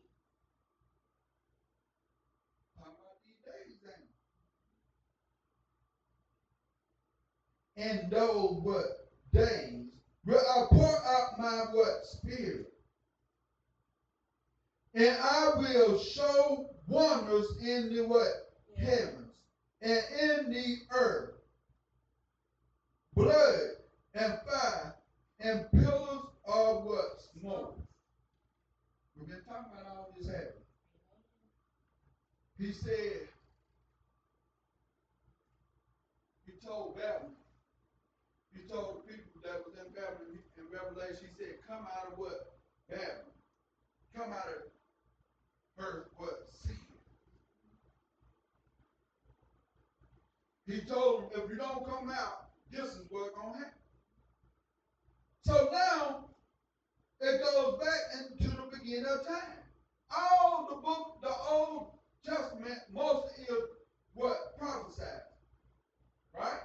[2.78, 3.76] Talking about these days?
[7.76, 9.10] And those what?
[9.32, 9.86] Days.
[10.26, 12.04] Will I pour out my what?
[12.04, 12.72] Spirit.
[15.00, 18.52] And I will show wonders in the what?
[18.76, 19.32] Heavens
[19.80, 21.30] and in the earth.
[23.14, 23.60] Blood
[24.12, 24.94] and fire
[25.38, 27.22] and pillars of what?
[27.40, 27.78] Smoke.
[29.16, 30.68] We've been talking about all this happening.
[32.58, 33.26] He said,
[36.44, 37.32] he told Babylon,
[38.52, 42.18] he told the people that was in Babylon, in Revelation, he said, come out of
[42.18, 42.52] what?
[42.90, 43.32] Babylon.
[44.14, 44.79] Come out of
[45.80, 46.46] her what?
[46.50, 46.76] Sin.
[50.66, 53.72] He told them, if you don't come out, this is what's going to happen.
[55.44, 56.24] So now,
[57.20, 59.58] it goes back into the beginning of time.
[60.16, 61.90] All the book, the Old
[62.24, 63.56] Testament, most is
[64.14, 64.58] what?
[64.58, 65.06] Prophesied.
[66.38, 66.60] Right?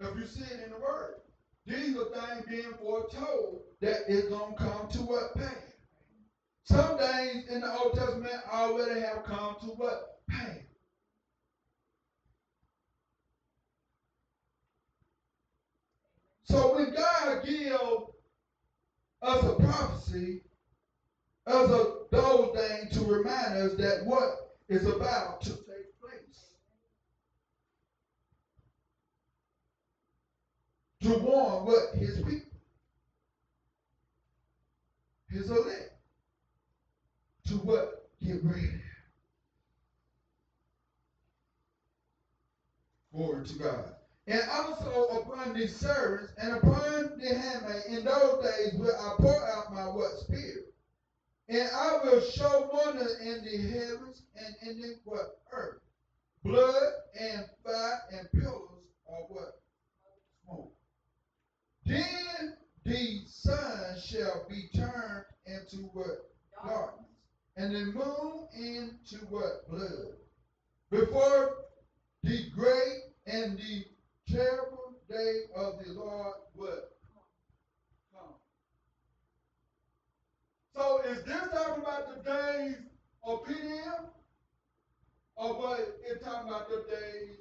[0.00, 1.14] If you see it in the Word.
[1.66, 5.34] These are things being foretold that is going to come to what?
[5.36, 5.69] Pass.
[6.70, 10.00] Some things in the Old Testament already have come to what?
[10.30, 10.60] Pass.
[16.44, 17.80] So when God give
[19.24, 20.38] us a prophecy,
[21.48, 24.30] as a those things to remind us that what
[24.70, 26.52] is about to take place.
[31.04, 32.60] To warn what his people,
[35.30, 35.86] his elect,
[37.50, 38.80] to what get ready.
[43.12, 43.84] Glory to God.
[44.28, 49.50] And also upon the servants and upon the handmaid in those days will I pour
[49.50, 50.72] out my what spirit.
[51.48, 55.80] And I will show wonders in the heavens and in the what earth.
[56.44, 59.60] Blood and fire and pillars of what?
[60.44, 60.72] Smoke.
[61.84, 66.30] Then the sun shall be turned into what?
[66.64, 67.09] Darkness.
[67.60, 69.68] And the moon into what?
[69.68, 70.14] Blood.
[70.90, 71.56] Before
[72.22, 73.84] the great and the
[74.32, 76.84] terrible day of the Lord would
[78.14, 78.32] come.
[80.74, 82.76] So is this talking about the days
[83.24, 84.06] of PDM?
[85.36, 87.36] Or what it talking about the days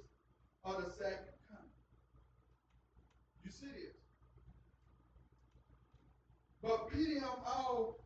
[0.65, 1.71] of the second coming?
[3.45, 3.95] You see this?
[6.61, 7.99] But PDM all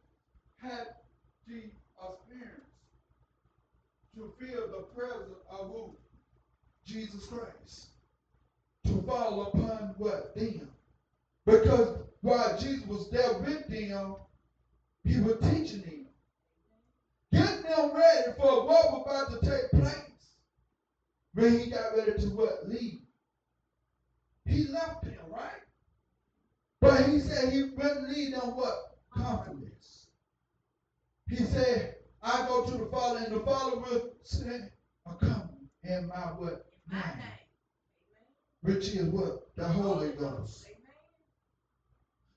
[0.61, 0.89] had
[1.47, 1.71] the
[4.15, 5.95] to feel the presence of who?
[6.85, 7.87] Jesus Christ
[8.85, 10.35] to fall upon what?
[10.35, 10.69] Them.
[11.47, 11.91] Because
[12.21, 14.15] while Jesus was there with them,
[15.05, 16.07] he was teaching them.
[17.33, 19.99] Getting them ready for what was about to take place.
[21.35, 22.55] When he got ready to what?
[22.63, 22.99] Leave.
[24.47, 25.59] He left them, right?
[26.81, 28.75] But he said he wouldn't leave them what?
[29.15, 29.72] Confidence.
[31.33, 34.69] He said, I go to the Father, and the Father will say,
[35.07, 35.49] I come
[35.85, 36.67] in my what?
[36.87, 37.27] My Name name.
[38.63, 39.39] which is what?
[39.57, 40.65] The Holy Ghost.
[40.67, 40.77] Amen.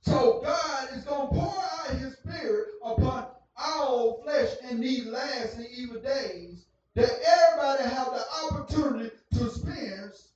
[0.03, 1.55] So God is going to pour
[1.89, 3.27] out his spirit upon
[3.59, 6.67] all flesh in these last and evil days
[6.97, 10.33] that everybody have the opportunity to experience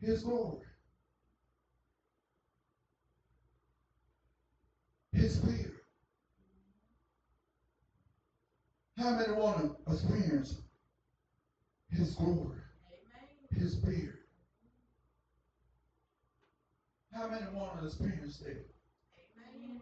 [0.00, 0.60] his glory.
[5.14, 5.81] His spirit.
[9.02, 10.62] How many want to experience
[11.90, 12.60] his glory,
[13.50, 14.14] his spirit?
[17.12, 18.64] How many want to experience that?
[19.36, 19.80] Amen.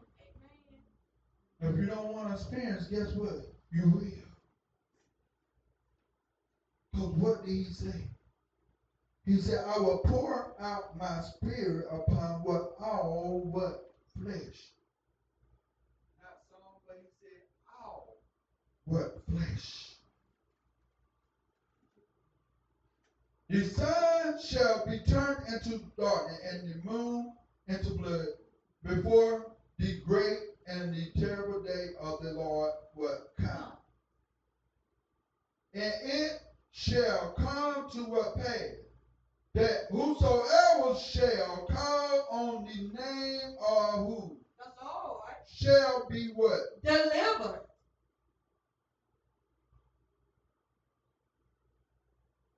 [1.61, 3.45] If you don't want to experience, guess what?
[3.71, 4.11] You will.
[6.91, 8.09] Because what did he say?
[9.27, 14.73] He said, I will pour out my spirit upon what all what flesh.
[16.23, 18.17] Not some, but he said all
[18.91, 19.97] what flesh.
[23.51, 27.27] The sun shall be turned into darkness and the moon
[27.69, 28.29] into blood
[28.85, 29.41] before
[29.79, 33.73] the great and the terrible day of the Lord will come.
[35.75, 36.35] And it
[36.73, 38.75] shall come to what pass
[39.57, 45.35] that whosoever shall call on the name of who The Lord.
[45.47, 46.63] shall be what?
[46.85, 47.61] Delivered.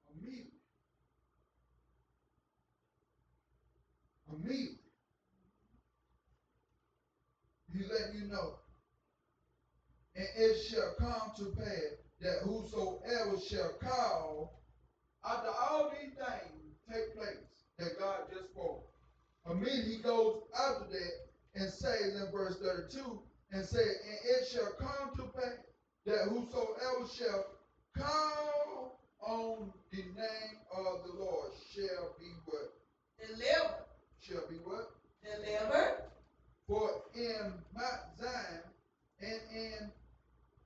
[0.08, 0.50] Immediately.
[4.32, 4.78] Immediately.
[7.72, 8.54] He let you know.
[10.14, 14.62] And it shall come to pass that whosoever shall call
[15.24, 17.36] after all these things take place
[17.78, 18.88] that God just spoke.
[19.50, 21.12] Immediately he goes after that
[21.54, 23.20] and says in verse 32
[23.52, 25.58] and say, and it shall come to pass
[26.06, 27.46] that whosoever shall
[27.96, 32.72] call on the name of the Lord shall be what?
[33.18, 33.91] Delivered.
[34.22, 34.90] Shall be what?
[35.22, 36.04] Delivered.
[36.68, 38.62] For in Mount Zion
[39.20, 39.90] and in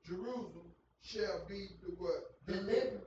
[0.07, 0.71] Jerusalem
[1.03, 2.37] shall be the what?
[2.47, 3.01] Delivered.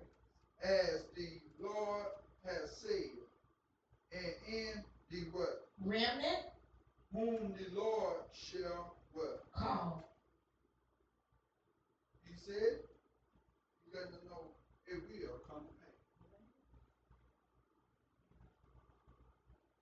[0.64, 2.08] As the Lord
[2.46, 3.16] has said.
[4.12, 5.68] And in the what?
[5.86, 6.50] Remnant.
[7.14, 9.44] Whom the Lord shall what?
[9.56, 10.04] Call.
[12.24, 12.80] He said,
[13.86, 14.54] you got to know
[14.88, 15.90] it will come to pass.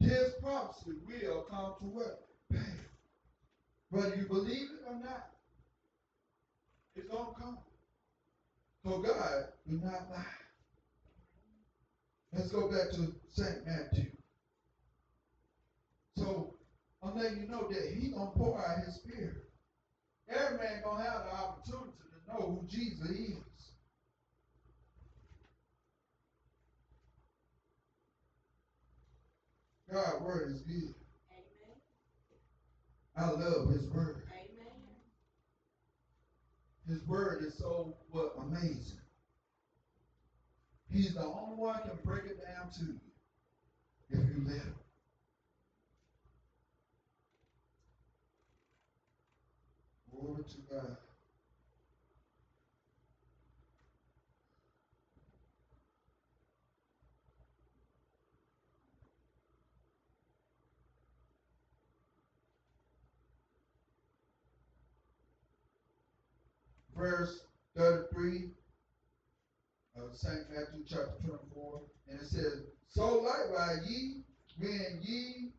[0.07, 2.29] His prophecy will come to what?
[3.89, 5.31] Whether you believe it or not,
[6.95, 7.57] it's gonna come.
[8.85, 10.23] So God do not lie.
[12.31, 13.65] Let's go back to St.
[13.65, 14.11] Matthew.
[16.15, 16.55] So
[17.03, 19.43] I'm letting you know that He gonna pour out His Spirit.
[20.29, 23.46] Every man gonna have the opportunity to know who Jesus is.
[29.91, 30.93] God's word is good.
[31.31, 31.77] Amen.
[33.15, 34.23] I love His word.
[34.31, 34.73] Amen.
[36.87, 38.99] His word is so what amazing.
[40.89, 42.99] He's the only one can break it down to you
[44.09, 44.73] if you let him.
[50.11, 50.97] Glory to God.
[66.97, 67.41] Verse
[67.75, 68.49] 33
[69.97, 70.49] of uh, St.
[70.49, 74.23] Matthew chapter 24, and it says, So likewise ye,
[74.57, 75.51] when ye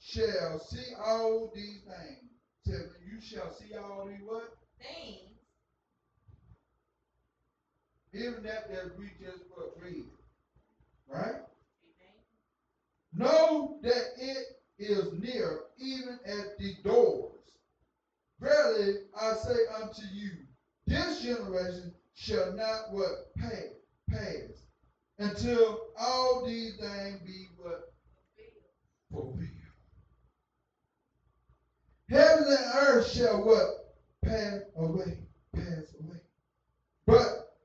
[0.00, 2.30] shall see all these things,
[2.64, 4.56] said you shall see all these what?
[4.78, 5.28] Things.
[8.14, 9.42] Even that that we just
[9.82, 10.04] read.
[11.08, 11.34] Right?
[11.34, 12.16] Amen.
[13.14, 17.32] Know that it is near, even at the doors.
[18.40, 20.30] Verily I say unto you,
[20.92, 23.72] this generation shall not what pass,
[24.10, 24.66] pass
[25.18, 27.94] until all these things be what
[29.10, 29.38] fulfilled.
[32.08, 35.18] Heaven and earth shall what pass away,
[35.54, 36.20] pass away.
[37.06, 37.56] But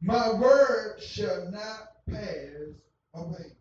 [0.00, 2.74] my word shall not pass
[3.14, 3.52] away.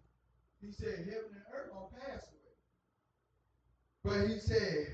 [0.61, 2.55] He said, heaven and earth gonna pass away.
[4.03, 4.87] But he said,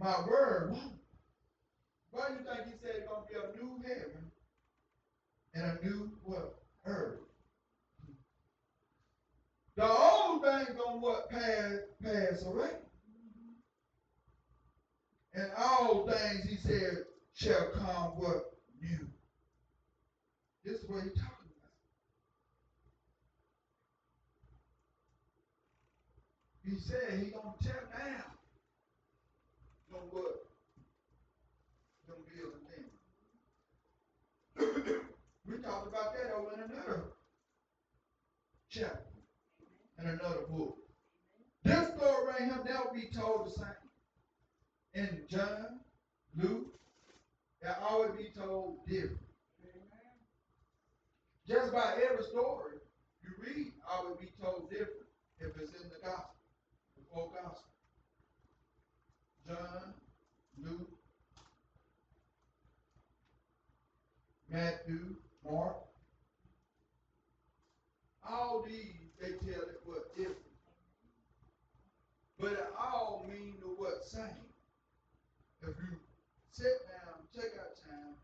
[0.00, 0.95] my word won't.
[2.16, 4.32] Why do you think he said it's gonna be a new heaven
[5.52, 6.62] and a new what?
[6.86, 7.18] Earth.
[9.76, 12.70] The old thing gonna what pass pass away.
[15.34, 17.04] And all things he said
[17.34, 19.06] shall come what new.
[20.64, 21.74] This is what he talking about.
[26.64, 28.32] He said he gonna tear down.
[29.92, 30.46] Gonna what?
[32.08, 32.90] Gonna build again.
[34.58, 37.04] We talked about that over in another
[38.70, 39.00] chapter,
[39.98, 40.76] in another book.
[41.64, 43.66] This story right here never be told the same.
[44.94, 45.80] In John,
[46.36, 46.78] Luke,
[47.60, 49.20] it always be told different.
[51.46, 52.74] Just about every story
[53.22, 55.06] you read always be told different
[55.38, 56.34] if it's in the gospel,
[56.96, 57.70] the four gospel.
[59.46, 59.94] John,
[60.58, 60.95] Luke,
[64.50, 65.76] Matthew, Mark.
[68.28, 70.38] All these, they tell it what different.
[72.38, 74.46] But it all mean the what same.
[75.62, 75.96] If you
[76.50, 78.14] sit down, take out time,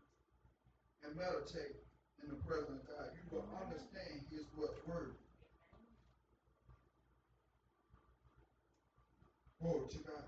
[1.03, 1.75] and meditate
[2.23, 5.15] in the presence of God, you will understand his what word.
[9.61, 10.23] Glory to God.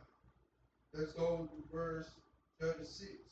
[0.93, 2.09] Let's go to verse
[2.59, 3.24] 36.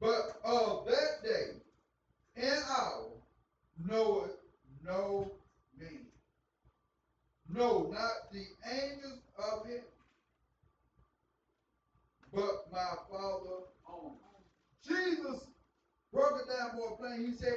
[0.00, 1.62] But of that day
[2.36, 3.08] and hour
[3.78, 4.36] knoweth
[4.84, 5.32] no
[5.78, 6.06] man.
[7.48, 9.82] No, not the angels of heaven,
[12.32, 14.16] but my Father only.
[14.86, 15.46] Jesus
[16.12, 17.26] broke it down more plain.
[17.26, 17.54] He said,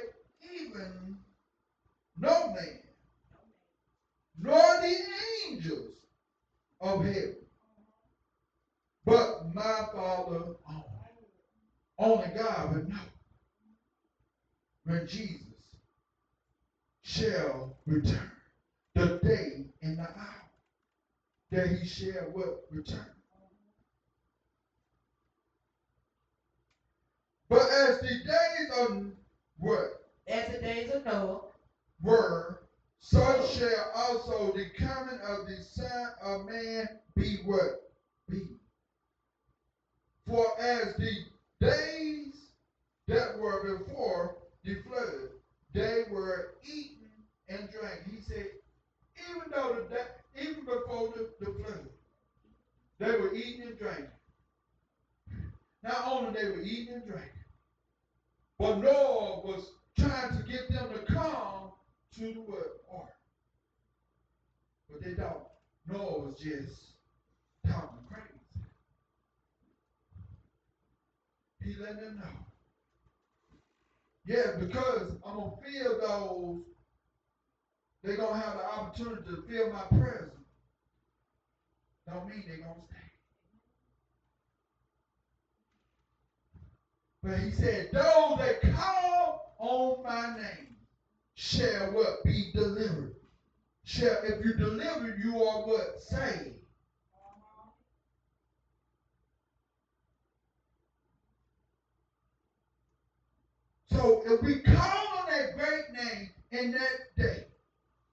[0.58, 1.18] even
[2.18, 2.80] no man,
[4.38, 4.96] nor the
[5.50, 5.96] angels
[6.80, 7.36] of heaven,
[9.04, 10.89] but my Father only.
[12.00, 13.06] Only God would know
[14.86, 15.46] when Jesus
[17.04, 18.26] shall return,
[18.96, 20.48] the day and the hour
[21.52, 23.00] that he shall what return.
[27.50, 28.90] But as the days of
[29.60, 29.88] what
[30.28, 31.40] As the days of Noah,
[32.02, 32.58] were,
[33.00, 37.72] so shall also the coming of the Son of Man be what?
[38.30, 38.54] Be.
[40.28, 41.18] For as the
[41.62, 42.50] days
[43.08, 44.32] that were before
[44.66, 45.30] the flood,
[45.74, 48.02] they were eating and drank.
[48.04, 48.46] He said,
[49.18, 51.88] even though the da- even before the, the flood,
[53.00, 54.06] they were eating and drinking.
[55.84, 57.42] Not only they were eating and drinking,
[58.60, 61.70] but Noah was trying to get them to come
[62.16, 62.70] to the what?
[62.90, 63.08] Ark.
[64.90, 65.44] But they don't.
[65.88, 66.94] Noah was just
[67.66, 68.26] talking crazy.
[71.64, 72.44] He let them know.
[74.26, 76.58] Yeah, because I'm gonna feel those.
[78.04, 80.30] They're gonna have the opportunity to feel my presence.
[82.08, 82.98] Don't mean they're gonna stay.
[87.24, 90.74] But he said, those that call on my name
[91.36, 92.24] shall what?
[92.24, 93.10] Be delivered.
[93.86, 95.88] Shall, if you deliver, you are what?
[95.98, 96.54] Saved.
[103.92, 107.44] So if we call on that great name in that day,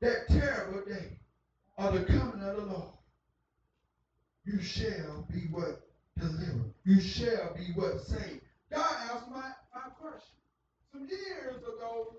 [0.03, 1.11] that terrible day
[1.79, 2.91] of the coming of the Lord,
[4.47, 5.81] you shall be what?
[6.19, 6.73] Delivered.
[6.83, 8.01] You shall be what?
[8.01, 8.41] Saved.
[8.71, 10.39] God asked my, my question.
[10.91, 12.15] Some years ago,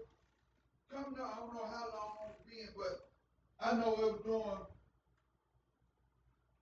[0.93, 3.11] come to, I don't know how long it's been, but
[3.61, 4.59] I know it was during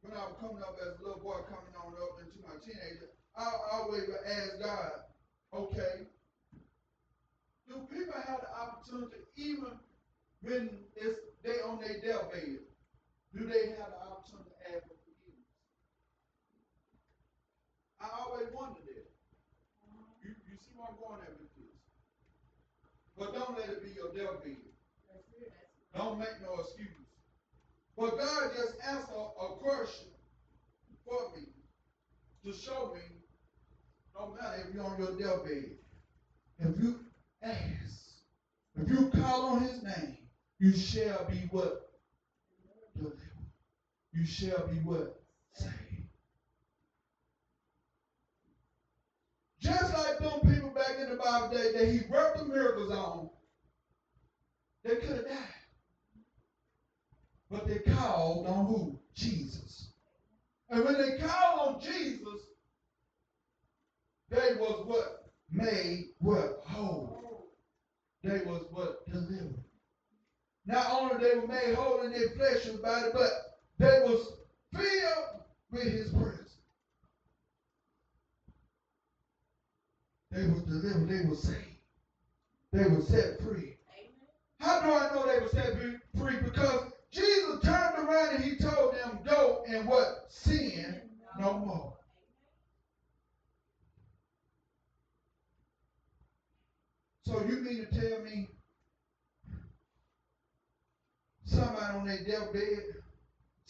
[0.03, 3.11] when I was coming up as a little boy, coming on up into my teenager,
[3.37, 4.93] I, I always ask God,
[5.53, 6.07] okay,
[7.69, 9.75] do people have the opportunity, even
[10.43, 12.59] when it's they on their deathbed,
[13.35, 15.47] do they have the opportunity to ask for forgiveness?
[18.07, 19.07] I always wondered that.
[20.23, 21.75] You, you see where I'm going at with this.
[23.19, 24.63] But don't let it be your deathbed.
[25.95, 27.09] Don't make no excuses.
[27.97, 30.09] But God just answered a question
[31.05, 31.47] for me
[32.45, 33.01] to show me
[34.15, 35.77] no matter if you're on your deathbed,
[36.59, 37.01] if you
[37.43, 38.23] ask,
[38.77, 40.17] if you call on his name,
[40.59, 41.91] you shall be what?
[44.13, 45.21] You shall be what?
[45.53, 45.86] Saved.
[49.67, 53.29] Just like them people back in the Bible day that he worked the miracles on,
[54.85, 55.39] they could have died.
[57.51, 58.99] But they called on who?
[59.15, 59.89] Jesus.
[60.71, 62.43] And when they called on Jesus,
[64.31, 65.33] they was what?
[65.51, 66.63] Made what?
[66.65, 67.49] Whole.
[68.23, 69.05] They was what?
[69.11, 69.65] Delivered.
[70.65, 74.33] Not only they were made whole in their flesh and body, but they was
[74.73, 75.43] filled
[75.73, 76.36] with his presence.
[80.37, 81.09] They was delivered.
[81.09, 81.79] They were saved.
[82.75, 83.79] They were set free.
[84.61, 85.73] How do I know they were set
[86.15, 86.37] free?
[86.45, 90.15] Because Jesus turned around and he told them, go and what?
[90.29, 90.95] Sin
[91.41, 91.95] no more.
[97.27, 98.47] So you mean to tell me
[101.47, 102.83] somebody on their deathbed,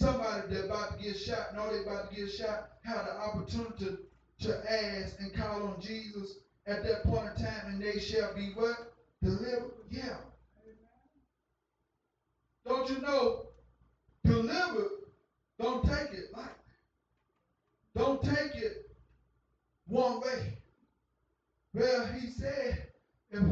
[0.01, 3.73] somebody that about to get shot, know they about to get shot, had the opportunity
[3.79, 3.93] to,
[4.41, 6.35] to ask and call on Jesus
[6.69, 8.77] at that point in time, and they shall be what?
[9.23, 9.73] Delivered?
[9.91, 10.17] Yeah.
[12.67, 13.33] Don't you know?
[14.25, 14.91] Delivered,
[15.61, 16.51] don't take it lightly.
[17.97, 18.73] Don't take it
[19.89, 20.53] one way.
[21.75, 22.77] Well, he said,
[23.31, 23.43] if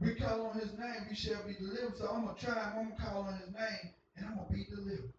[0.00, 1.96] we call on his name, we shall be delivered.
[1.96, 5.12] So I'm gonna try, I'm gonna call on his name, and I'm gonna be delivered.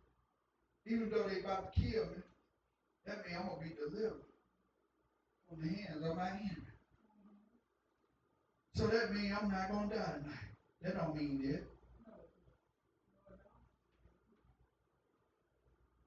[0.87, 2.17] Even though they about to kill me,
[3.05, 4.15] that means I'm gonna be delivered.
[5.49, 6.66] from the hands of my enemy.
[8.77, 10.37] So that means I'm not gonna die tonight.
[10.83, 11.63] That don't mean that.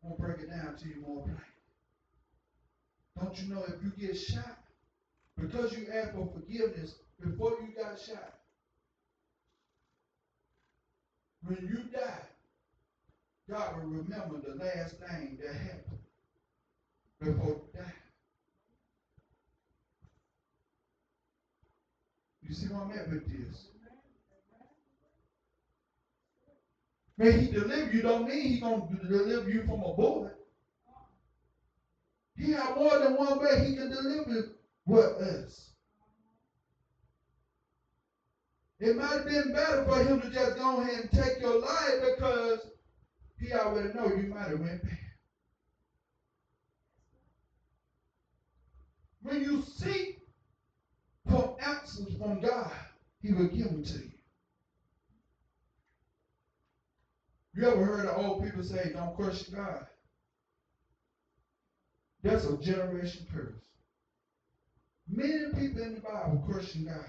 [0.04, 1.36] I'm gonna break it down to you more plain.
[3.18, 4.62] Don't you know if you get shot,
[5.36, 8.38] because you asked for forgiveness before you got shot,
[11.42, 12.22] when you die,
[13.48, 15.98] God will remember the last thing that happened
[17.18, 18.09] before you died.
[22.50, 23.68] You see what I'm at with this?
[27.20, 30.34] May he deliver you don't mean he gonna deliver you from a bullet.
[32.36, 34.48] He have more than one way he can deliver
[34.88, 35.70] with us.
[38.80, 42.00] It might have been better for him to just go ahead and take your life
[42.02, 42.68] because
[43.38, 44.96] he already know you might have went bad.
[49.22, 50.19] When you seek
[51.30, 52.72] for answers from God,
[53.22, 54.10] he will give them to you.
[57.54, 59.86] You ever heard of old people say, don't question God?
[62.22, 63.54] That's a generation curse.
[65.08, 67.04] Many people in the Bible question God.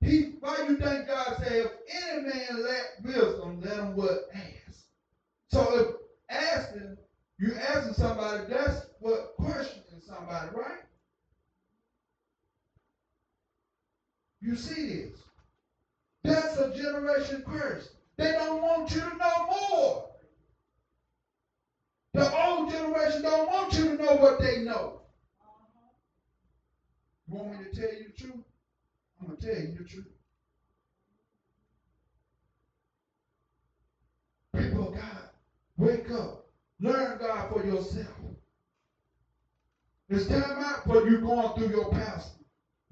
[0.00, 1.72] He, why you think God say, if
[2.04, 4.84] any man lack wisdom, let him what ask?
[5.48, 5.86] So if
[6.30, 6.96] asking,
[7.38, 10.80] you asking somebody, that's what questioning somebody, right?
[14.42, 15.18] You see this?
[16.24, 17.90] That's a generation curse.
[18.18, 20.04] They don't want you to know more.
[22.14, 25.00] The old generation don't want you to know what they know.
[27.28, 28.44] You want me to tell you the truth?
[29.22, 30.06] I'm going to tell you the truth.
[34.56, 35.26] People of God,
[35.78, 36.36] wake up.
[36.82, 38.16] Learn God for yourself.
[40.10, 42.39] It's time out for you going through your pastor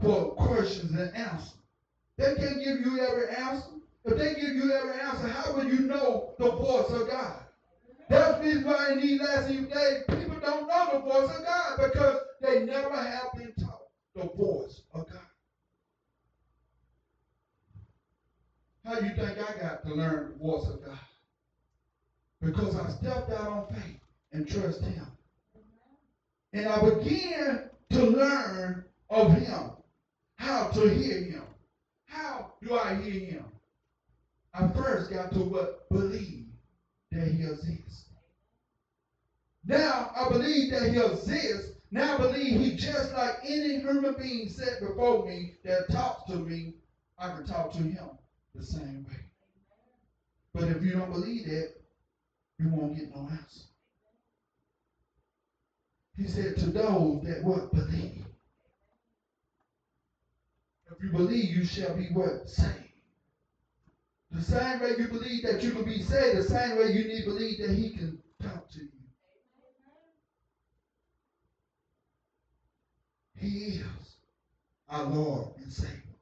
[0.03, 1.55] for questions and answers.
[2.17, 3.69] They can't give you every answer.
[4.05, 7.43] If they give you every answer, how will you know the voice of God?
[8.09, 11.79] That's the why in these last few days, people don't know the voice of God
[11.79, 13.83] because they never have been taught
[14.15, 15.21] the voice of God.
[18.85, 20.99] How you think I got to learn the voice of God?
[22.41, 24.01] Because I stepped out on faith
[24.33, 25.07] and trust Him.
[26.55, 29.71] And I began to learn of Him,
[30.39, 31.45] how to hear Him.
[32.07, 33.45] How do I hear Him?
[34.55, 35.69] I first got to what?
[35.93, 36.47] Believe
[37.13, 38.05] that He exists.
[39.67, 41.73] Now I believe that He exists.
[41.93, 46.41] Now I believe He just like any human being set before me that talks to
[46.41, 46.73] me,
[47.21, 48.09] I can talk to Him
[48.57, 49.19] the same way.
[50.57, 51.67] But if you don't believe that,
[52.61, 53.65] you won't get no answer.
[56.19, 57.73] He said, to those that what?
[57.75, 58.28] Believe.
[60.91, 62.49] If you believe, you shall be what?
[62.49, 62.89] Saved.
[64.31, 67.25] The same way you believe that you can be saved, the same way you need
[67.25, 68.89] to believe that he can talk to you.
[73.35, 74.17] He is
[74.89, 76.17] our Lord and Savior,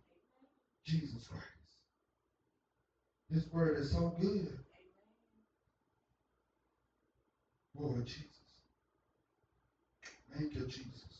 [0.84, 1.44] Jesus Christ.
[3.30, 4.58] This word is so good.
[7.74, 8.24] Lord Jesus.
[10.34, 11.15] Thank you, Jesus.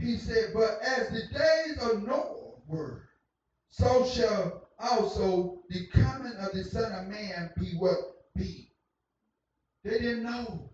[0.00, 3.02] He said, But as the days of Noah were,
[3.72, 7.98] so shall also the coming of the Son of Man be what
[8.36, 8.70] be.
[9.86, 10.72] They didn't know.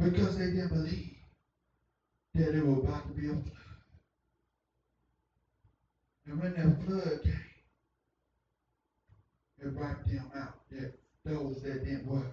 [0.00, 1.16] Because they didn't believe
[2.36, 3.54] that it was about to be a flood.
[6.28, 7.34] And when that flood came,
[9.60, 10.56] it wiped them out.
[10.72, 10.90] That
[11.26, 12.30] those that didn't what?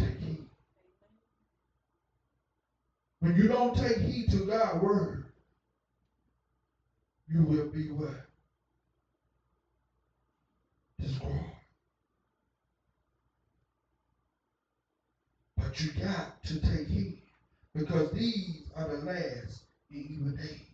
[0.00, 0.53] Take heed.
[3.24, 5.24] When you don't take heed to God's word,
[7.30, 8.12] you will be what?
[11.00, 11.32] Destroyed.
[15.58, 17.22] But you got to take heed
[17.74, 20.66] because these are the last evil days.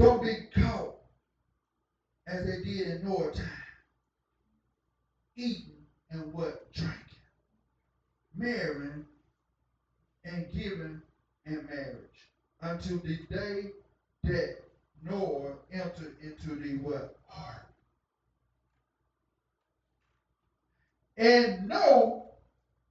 [0.00, 0.94] Don't be caught
[2.28, 3.46] as they did in Noah time,
[5.38, 6.56] eating and what?
[6.74, 7.20] Drinking,
[8.36, 9.04] marrying
[10.26, 11.00] and giving
[11.50, 12.30] in marriage
[12.62, 13.70] until the day
[14.24, 14.56] that
[15.02, 17.16] Noah entered into the what?
[17.36, 17.66] Ark.
[21.16, 22.30] And no,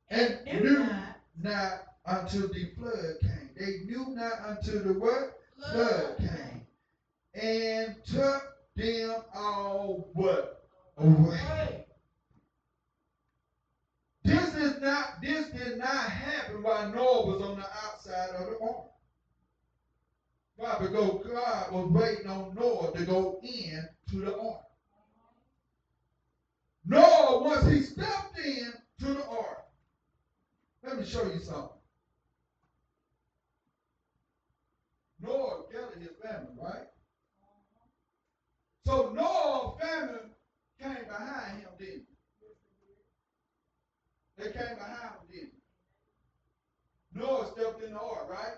[0.10, 1.18] and Knew knew not.
[1.42, 3.50] not until the flood came.
[3.58, 5.40] They knew not until the what?
[5.58, 6.66] Flood came.
[7.34, 8.44] And took
[8.76, 10.64] them all what?
[10.98, 11.86] Away.
[14.30, 18.60] This is not this did not happen while Noah was on the outside of the
[18.62, 18.92] ark.
[20.56, 20.78] Why?
[20.80, 24.62] Because God was waiting on Noah to go in to the ark.
[26.86, 29.66] Noah, once he stepped in to the ark,
[30.84, 31.70] let me show you something.
[35.22, 36.88] Noah gathered his family, right?
[38.86, 40.20] So Noah's family
[40.80, 42.09] came behind him, didn't
[44.40, 44.52] they?
[44.52, 45.52] Came behind him, didn't
[47.14, 47.20] they?
[47.20, 48.58] Noah stepped in the ark, right?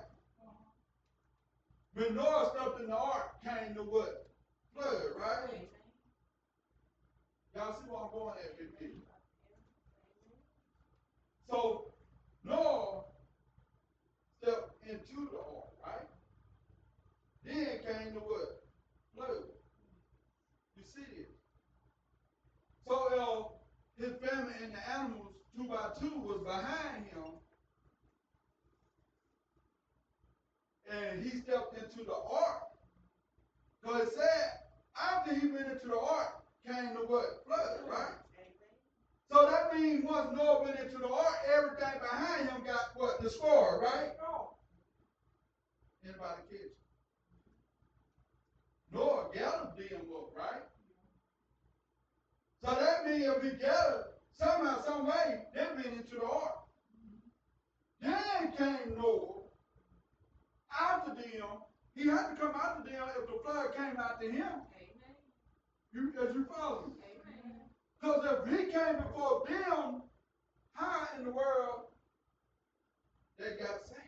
[1.94, 4.28] When Noah stepped in the ark, came the what?
[4.74, 5.68] Flood, right?
[7.56, 8.90] Y'all see where I'm going at with this?
[11.50, 11.92] So
[12.46, 13.04] Noah
[14.42, 16.08] stepped into the ark, right?
[17.44, 18.64] Then came the what?
[19.16, 19.44] Flood.
[20.78, 21.36] You see it?
[22.88, 25.36] So uh, his family and the animals,
[26.00, 27.32] two was behind him.
[30.92, 32.64] And he stepped into the ark.
[33.82, 34.60] Because it said,
[35.00, 37.46] after he went into the ark, came the what?
[37.46, 38.16] Flood, right?
[39.32, 43.22] So that means once Noah went into the ark, everything behind him got what?
[43.22, 44.12] Destroyed, right?
[46.04, 46.78] Anybody catch it?
[48.94, 50.64] Noah gathered them up, right?
[52.64, 54.11] So that means if he gathered,
[54.42, 56.56] somehow, some way, they went into the ark.
[58.02, 59.44] Then came Noah.
[60.80, 61.62] After them,
[61.94, 64.42] he had to come after them if the flood came after him.
[64.42, 65.16] Amen.
[65.94, 66.94] You, as you follow me?
[68.02, 70.02] Because if he came before them,
[70.74, 71.82] how in the world
[73.38, 74.00] they got saved?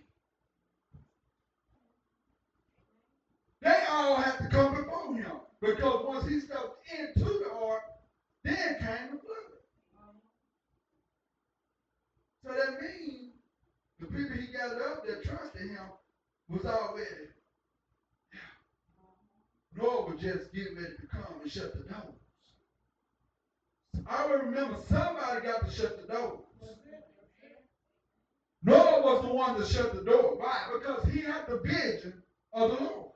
[3.61, 5.31] They all had to come before him.
[5.61, 7.83] Because once he stepped into the ark,
[8.43, 9.42] then came the flood.
[12.43, 13.31] So that means
[13.99, 15.87] the people he gathered up that trusted him
[16.49, 17.29] was already.
[19.75, 22.19] Noah was just getting ready to come and shut the doors.
[24.05, 26.41] I remember somebody got to shut the doors.
[28.61, 30.37] Noah was the one to shut the door.
[30.37, 30.69] Why?
[30.77, 32.21] Because he had the vision
[32.53, 33.11] of the Lord.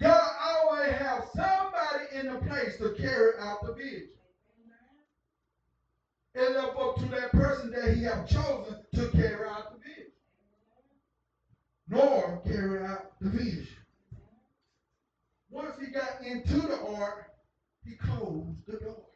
[0.00, 4.08] God always have somebody in the place to carry out the vision.
[6.34, 10.12] It's up, up to that person that he have chosen to carry out the vision.
[11.90, 13.66] Noah carry out the vision.
[15.50, 17.26] Once he got into the ark,
[17.84, 19.06] he closed the door.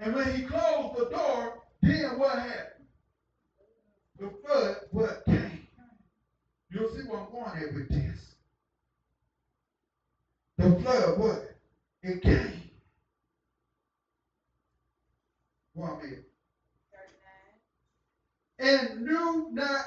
[0.00, 2.86] And when he closed the door, then what happened?
[4.20, 5.60] The flood what came.
[6.72, 8.36] You'll see what I'm going at with this.
[10.58, 11.40] The flood what?
[12.04, 12.63] It came.
[15.74, 16.24] One minute.
[18.60, 19.86] And knew not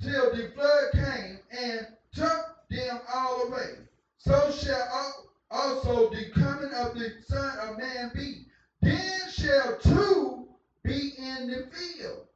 [0.00, 3.78] till the flood came and took them all away.
[4.18, 8.44] So shall also the coming of the Son of Man be.
[8.82, 10.48] Then shall two
[10.84, 12.26] be in the field.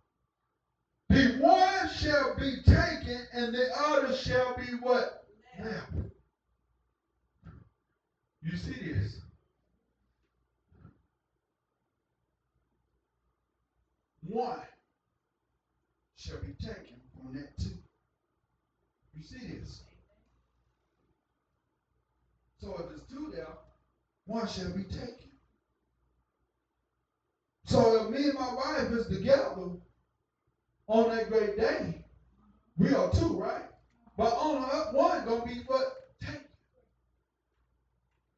[1.11, 5.27] The one shall be taken, and the other shall be what?
[5.63, 5.93] Left.
[8.43, 9.21] You see this?
[14.31, 14.61] One
[16.15, 17.79] shall be taken from that two.
[19.13, 19.83] You see this?
[22.61, 23.49] So if there's two there,
[24.27, 25.31] one shall be taken.
[27.65, 29.57] So if me and my wife is together
[30.87, 32.05] on that great day,
[32.79, 33.65] we are two, right?
[34.17, 34.63] But on
[34.95, 36.45] one gonna be what taken.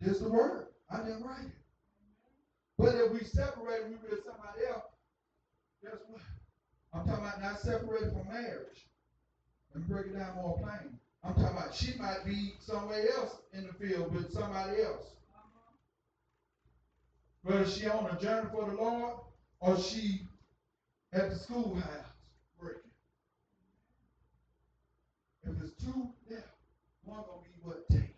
[0.01, 0.69] There's the word.
[0.91, 1.53] I didn't write it.
[2.79, 4.92] But if we separate, we with somebody else.
[5.83, 6.21] Guess what?
[6.95, 8.87] I'm talking about not separated from marriage.
[9.75, 10.99] Let me break it down more plain.
[11.25, 15.17] I'm talking about she might be somewhere else in the field with somebody else.
[17.43, 19.15] Whether she on a journey for the Lord
[19.61, 20.29] or she
[21.13, 22.07] at the schoolhouse
[22.61, 22.91] working.
[25.43, 26.47] If it's two left,
[27.05, 28.15] one gonna be what taken.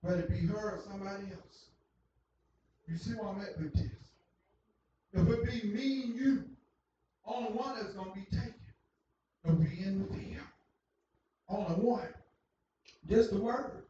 [0.00, 1.66] Whether it be her or somebody else.
[2.88, 3.92] You see where I'm at with this?
[5.12, 6.44] If it be me and you,
[7.24, 8.54] only one that's gonna be taken.
[9.44, 10.46] If be in the field.
[11.48, 12.08] Only one.
[13.08, 13.84] Just the word.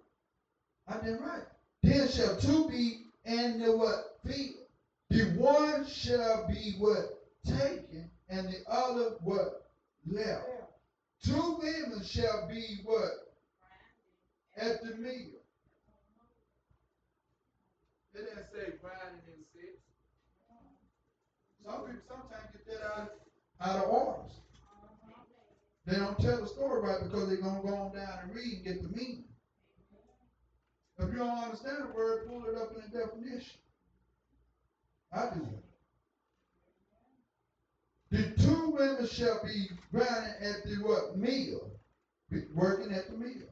[0.89, 1.43] I did right.
[1.83, 4.67] Then shall two be in the what field.
[5.11, 9.71] The one shall be what taken, and the other what
[10.07, 10.47] left.
[11.23, 13.35] Two women shall be what
[14.57, 15.39] at the meal.
[18.15, 19.79] It didn't say grinding in six.
[21.65, 23.22] Some people sometimes get that out,
[23.63, 24.33] out of orders.
[25.87, 28.65] They don't tell the story right because they're gonna go on down and read and
[28.65, 29.25] get the meaning.
[30.99, 33.59] If you don't understand the word, pull it up in the definition.
[35.13, 35.65] I do it.
[38.11, 41.71] The two women shall be grinding at the what meal,
[42.55, 43.49] working at the meal.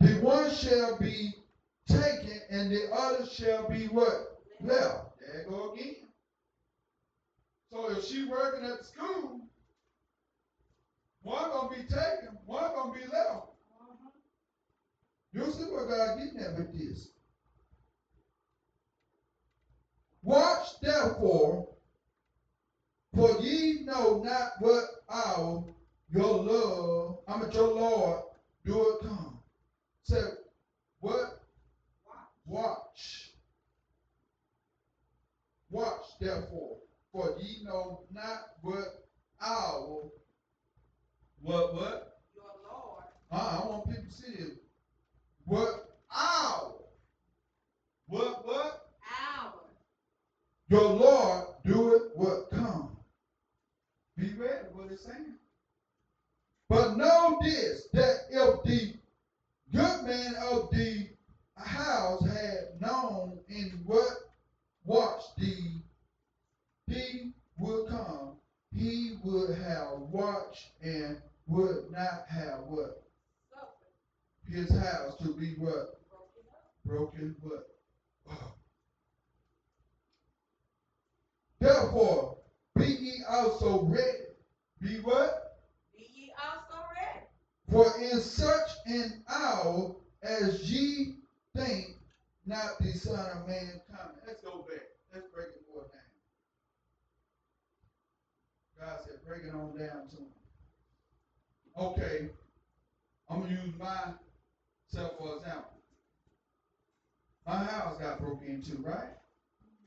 [0.00, 1.32] The one shall be
[1.88, 5.18] taken, and the other shall be what left.
[5.20, 5.96] There go again.
[7.74, 9.40] So if she working at the school,
[11.22, 13.48] one gonna be taken, one gonna be left.
[15.32, 17.08] You see what God getting at with this.
[20.22, 21.68] Watch therefore,
[23.12, 25.64] for ye know not what hour
[26.12, 28.22] your love, I mean your Lord,
[28.64, 29.40] do it come.
[30.04, 30.20] Say,
[31.00, 31.42] what?
[32.46, 33.32] Watch.
[35.70, 36.76] Watch therefore,
[37.14, 39.06] for ye know not what
[39.40, 40.10] hour,
[41.40, 42.18] what, what?
[42.34, 43.04] Your Lord.
[43.30, 44.56] Uh, I want people to see it.
[45.44, 46.74] What hour?
[48.08, 48.88] What, what?
[49.38, 49.60] Hour.
[50.68, 52.96] Your Lord do it what come.
[54.16, 55.34] Be ready what it's saying.
[56.68, 58.94] But know this, that if the
[59.72, 61.10] good man of the
[61.54, 64.32] house had known in what
[64.84, 65.83] watch the
[66.94, 68.36] he would come,
[68.72, 73.02] he would have watched and would not have what?
[74.48, 76.00] His house to be what?
[76.86, 77.70] Broken what?
[81.60, 82.38] Therefore,
[82.76, 84.34] be ye also ready.
[84.80, 85.64] Be what?
[85.96, 87.26] Be ye also ready.
[87.70, 91.14] For in such an hour as ye
[91.56, 91.96] think
[92.46, 94.16] not the Son of Man coming.
[94.26, 94.84] Let's go back.
[95.12, 96.00] Let's break it more down.
[98.84, 100.28] God said, break it on down to him.
[101.76, 102.28] Okay,
[103.30, 105.72] I'm gonna use myself for example.
[107.46, 109.16] My house got broke into, right?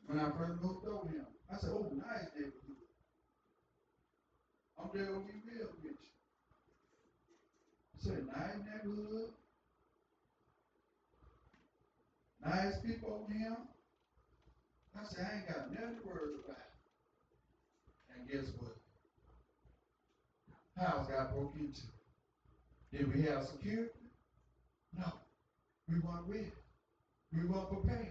[0.07, 1.25] When I first moved over here.
[1.51, 2.89] I said, oh, nice neighborhood.
[4.79, 5.95] I'm there gonna be real with you.
[7.93, 9.29] I said, nice neighborhood.
[12.43, 13.57] Nice people over here.
[14.99, 16.57] I said, I ain't got nothing to worry about.
[18.15, 18.76] And guess what?
[20.79, 21.81] House got broke into.
[22.91, 23.89] Did we have security?
[24.97, 25.11] No.
[25.89, 26.51] We weren't ready.
[27.33, 28.07] We weren't prepared.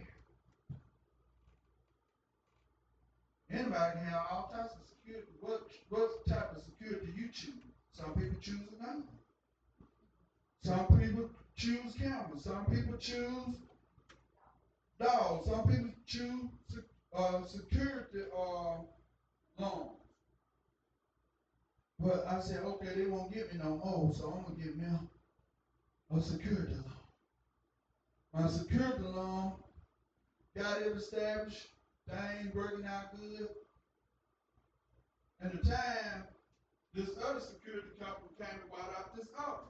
[3.51, 5.33] Anybody can have all types of security.
[5.41, 7.55] What what type of security you choose?
[7.93, 9.05] Some people choose a.
[10.63, 12.43] Some people choose cameras.
[12.43, 13.57] Some people choose
[14.99, 15.49] dogs.
[15.49, 16.51] Some people choose
[17.17, 18.79] uh, security uh,
[19.59, 19.91] loan.
[21.99, 24.85] But I said, okay, they won't give me no more, so I'm gonna get me
[26.15, 26.85] a, security loan.
[28.35, 29.53] My security loan
[30.57, 31.69] got it established.
[32.09, 33.49] Things working out good.
[35.41, 36.25] And the time
[36.95, 39.69] this other security company came and bought out this other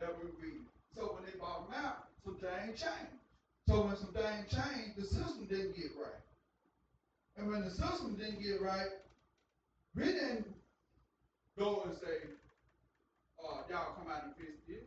[0.00, 0.60] that we read.
[0.94, 3.18] So when they bought them out, some things changed.
[3.68, 6.22] So when some things changed, the system didn't get right.
[7.36, 8.88] And when the system didn't get right,
[9.94, 10.46] we didn't
[11.58, 12.30] go and say,
[13.38, 14.84] uh, y'all come out and fix this.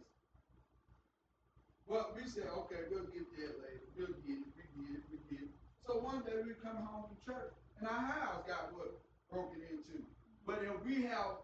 [1.88, 3.88] Well, we said, okay, we'll get that later.
[3.96, 5.54] We'll get it, we get it, we get it.
[5.88, 9.00] So one day we come home from church and our house got what
[9.32, 10.04] broken into.
[10.46, 11.40] But if we have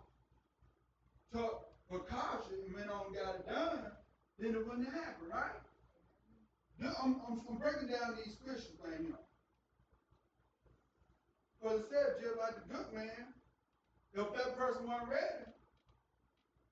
[1.32, 3.92] took precaution and went on and got it done,
[4.40, 5.64] then it wouldn't happen, right?
[6.84, 9.24] I'm, I'm, I'm breaking down these scriptures right here.
[11.64, 13.32] But it said, just like the good man,
[14.14, 15.50] if that person wasn't ready,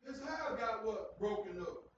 [0.06, 1.18] his house got what?
[1.20, 1.90] Broken up.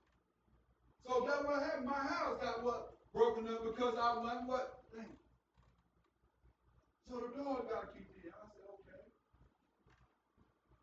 [1.04, 1.86] So that what happened.
[1.86, 2.96] My house got what?
[3.14, 4.84] Broken up because I wasn't what?
[4.96, 5.12] Dang.
[7.10, 8.32] So the door got to keep in.
[8.32, 9.04] I said, okay.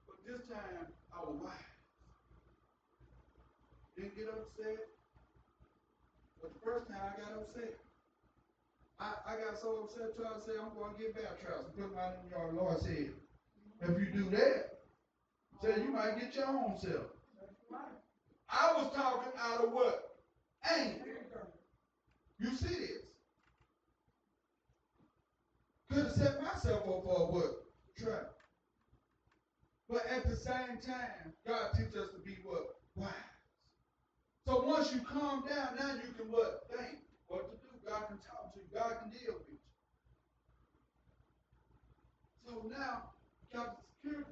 [0.04, 1.72] But this time, I was wise.
[3.96, 4.92] Didn't get upset.
[6.40, 7.80] But the first time, I got upset.
[9.00, 12.12] I, I got so upset to say, I'm going to get baptized and put my
[12.20, 13.16] in your Lord said,
[13.80, 14.80] if you do that,
[15.62, 17.06] say you might get your own self.
[18.48, 20.16] I was talking out of what?
[20.68, 21.20] Anger.
[22.38, 23.04] You see this?
[25.88, 27.64] Could have set myself up for what?
[27.96, 28.32] Trap.
[29.88, 32.76] But at the same time, God teaches us to be what?
[32.94, 33.10] Wise.
[34.46, 36.66] So once you calm down, now you can what?
[36.70, 36.98] Think
[37.28, 37.88] what to do.
[37.88, 38.66] God can talk to you.
[38.72, 39.58] God can deal with you.
[42.46, 43.09] So now,
[43.52, 43.66] the
[44.02, 44.30] security,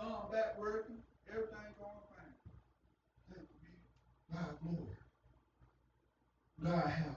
[0.00, 0.96] um, back working,
[1.28, 2.34] everything going fine.
[3.30, 3.70] Thank be
[4.32, 4.96] God glory.
[6.62, 7.16] God have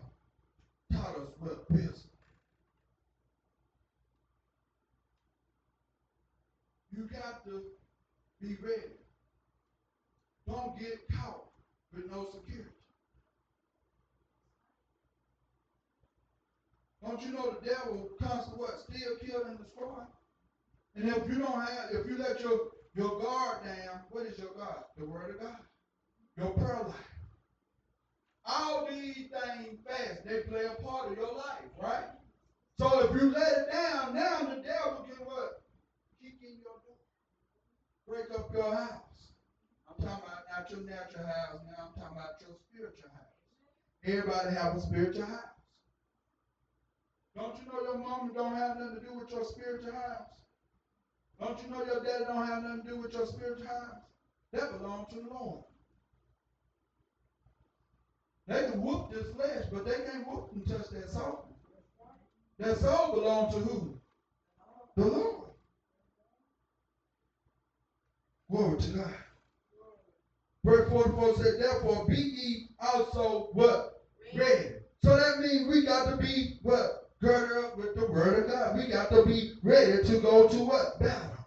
[0.91, 2.11] taught us what wisdom.
[6.91, 7.63] You got to
[8.41, 8.99] be ready.
[10.47, 11.45] Don't get caught
[11.93, 12.69] with no security.
[17.01, 18.71] Don't you know the devil comes to what?
[18.89, 20.03] Steal, kill, and destroy?
[20.95, 22.59] And if you don't have, if you let your,
[22.95, 24.83] your guard down, what is your guard?
[24.97, 25.57] The word of God.
[26.37, 26.95] Your prayer life.
[28.45, 32.05] All these things fast, they play a part of your life, right?
[32.79, 35.61] So if you let it down, now the devil can what?
[36.21, 37.03] Kick in your door.
[38.07, 39.33] Break up your house.
[39.87, 43.29] I'm talking about not your natural house now, I'm talking about your spiritual house.
[44.03, 45.59] Everybody have a spiritual house.
[47.35, 50.38] Don't you know your mama don't have nothing to do with your spiritual house?
[51.41, 53.97] Don't you know your daddy don't have nothing to do with your spiritual house?
[54.53, 55.61] That belongs to the Lord.
[58.49, 61.39] They can whoop this flesh, but they can't whoop and touch that soul.
[62.59, 63.99] That soul belongs to who?
[64.97, 65.49] The Lord.
[68.51, 69.15] Glory to God.
[70.65, 73.81] Verse 44 said, Therefore be ye also what?
[74.35, 74.67] Ready.
[75.05, 76.89] So that means we got to be what?
[77.21, 78.77] Girded up with the word of God.
[78.77, 80.99] We got to be ready to go to what?
[81.01, 81.45] Battle.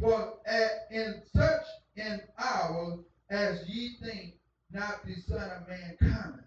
[0.00, 1.66] For at, in such
[1.96, 4.34] an hour as ye think
[4.72, 6.44] not the Son of Man coming,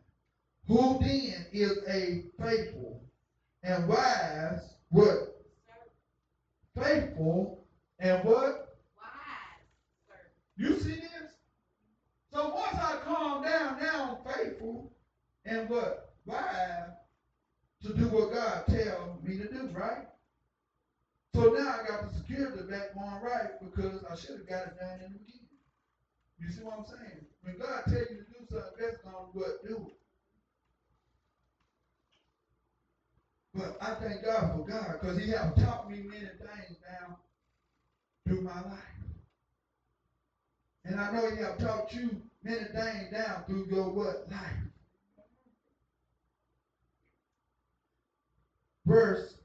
[0.67, 3.01] who then is a faithful
[3.63, 5.45] and wise, what?
[6.75, 7.65] Faithful
[7.99, 8.79] and what?
[8.97, 10.17] Wise.
[10.57, 11.31] You see this?
[12.33, 14.91] So once I calm down, now I'm faithful
[15.45, 16.15] and what?
[16.25, 16.89] Wise
[17.83, 20.07] to do what God tells me to do, right?
[21.35, 24.79] So now I got the security back on right because I should have got it
[24.79, 25.43] done in the beginning.
[26.39, 27.25] You see what I'm saying?
[27.41, 29.97] When God tells you to do something, that's gonna what do it.
[33.53, 37.17] But I thank God for God because He have taught me many things now
[38.25, 38.79] through my life.
[40.85, 44.72] And I know He have taught you many things down through your what life.
[48.85, 49.35] Verse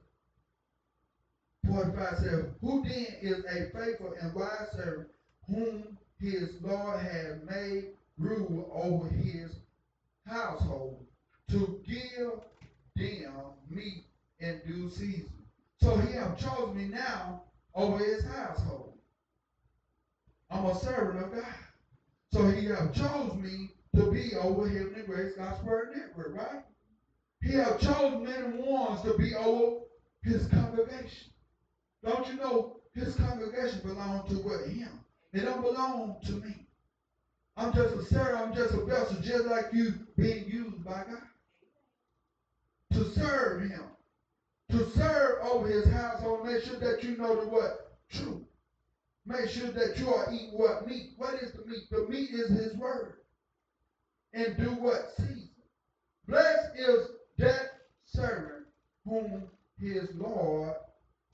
[1.67, 5.09] 45 says, Who then is a faithful and wise servant
[5.47, 9.57] whom his Lord has made rule over his
[10.27, 11.05] household
[11.49, 12.33] to give
[12.97, 13.33] them
[13.71, 14.05] meat
[14.41, 15.33] in due season.
[15.81, 17.43] So he have chosen me now
[17.75, 18.93] over his household.
[20.51, 21.55] I'm a servant of God.
[22.33, 26.63] So he have chosen me to be over Heavenly Grace Gospel Word Network, right?
[27.49, 29.81] He have chosen many ones to be over
[30.23, 31.31] his congregation.
[32.05, 34.91] Don't you know his congregation belong to what him?
[35.33, 36.67] It don't belong to me.
[37.57, 41.23] I'm just a servant, I'm just a vessel, just like you being used by God.
[42.93, 43.83] To serve him.
[44.69, 47.97] To serve over his household, make sure that you know the what?
[48.11, 48.45] Truth.
[49.25, 51.13] Make sure that you are eating what meat.
[51.17, 51.89] What is the meat?
[51.91, 53.15] The meat is his word.
[54.35, 55.13] And do what?
[55.17, 55.49] Season.
[56.27, 57.09] Blessed is
[57.39, 58.67] that servant
[59.05, 59.49] whom
[59.79, 60.75] his Lord,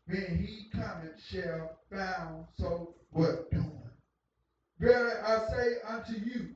[0.07, 3.91] when he cometh, shall found so what doing.
[4.81, 6.51] Verily I say unto you,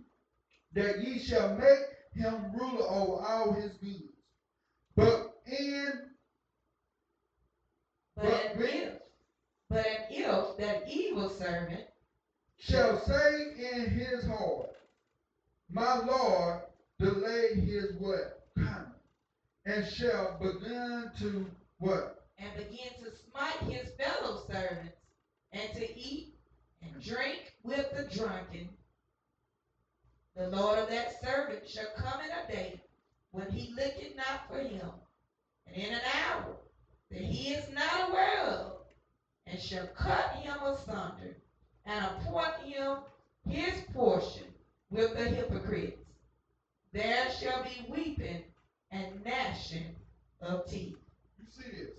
[0.75, 1.83] that ye shall make
[2.15, 4.05] him ruler over all his goods.
[4.97, 6.01] But in
[8.17, 8.99] But But if,
[9.71, 11.85] but if that evil servant
[12.59, 14.71] shall say in his heart,
[15.71, 16.63] My Lord
[17.01, 18.38] delay his what?
[19.69, 21.47] And shall begin to
[21.79, 22.25] what?
[22.39, 24.97] and begin to smite his fellow servants,
[25.53, 26.37] and to eat
[26.81, 28.71] and drink with the drunken,
[30.37, 32.81] the Lord of that servant shall come in a day
[33.33, 34.91] when he looketh not for him,
[35.67, 36.57] and in an hour
[37.11, 38.73] that he is not aware of,
[39.49, 41.37] and shall cut him asunder,
[41.85, 42.99] and appoint him
[43.47, 44.45] his portion
[44.91, 46.01] with the hypocrites.
[46.95, 48.45] There shall be weeping
[48.91, 49.95] and gnashing
[50.41, 50.97] of teeth.
[51.39, 51.95] You see this.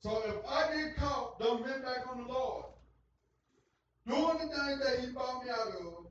[0.00, 2.66] So if I get caught, don't bend back on the Lord,
[4.06, 6.06] doing the thing that he brought me out of,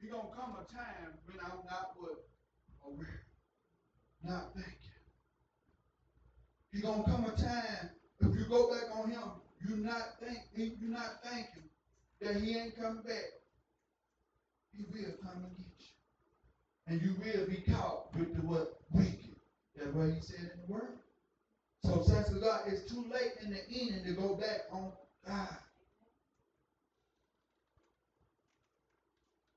[0.00, 2.24] he gonna come a time when I'm not what?
[2.86, 3.22] Aware.
[4.22, 4.74] Not thinking.
[6.72, 7.90] He gonna come a time,
[8.20, 9.22] if you go back on him,
[9.66, 11.68] you not think you not thinking
[12.20, 13.24] that he ain't coming back.
[14.76, 15.77] He will come you.
[16.88, 18.80] And you will be caught with the what?
[18.92, 19.36] Wicked.
[19.76, 20.98] That's what he said in the word.
[21.84, 24.92] So saints of God, it's too late in the evening to go back on
[25.26, 25.56] God.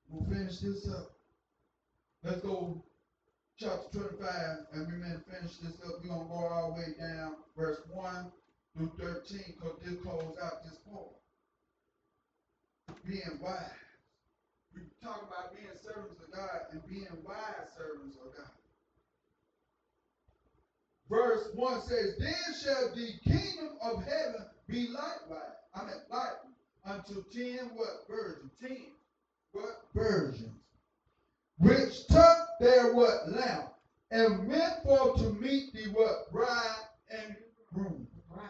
[0.10, 1.12] We'll finish this up.
[2.24, 2.84] Let's go
[3.58, 4.30] chapter 25,
[4.74, 6.02] and we're going to finish this up.
[6.04, 8.32] We're going to go all the way down, verse 1
[8.76, 11.08] through 13, because this close out this part.
[13.08, 13.81] Being wise.
[14.74, 18.52] We talk about being servants of God and being wise servants of God.
[21.10, 22.34] Verse 1 says, Then
[22.64, 25.58] shall the kingdom of heaven be likewise.
[25.76, 26.40] I mean, like
[26.86, 28.52] unto ten what virgins?
[28.62, 28.78] Ten
[29.52, 30.50] what virgins?
[31.58, 33.74] Which took their what lamp
[34.10, 37.36] and went forth to meet the what bride and
[37.74, 38.08] groom.
[38.34, 38.50] Bride.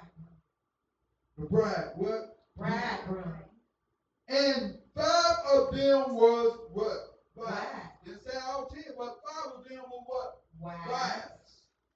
[1.38, 2.38] The bride what?
[2.56, 3.34] Bridegroom.
[4.28, 7.20] And five of them was what?
[7.36, 7.56] Wise.
[8.06, 10.42] Didn't say all ten, but five of them were what?
[10.60, 10.88] Wise.
[10.90, 11.32] Wise.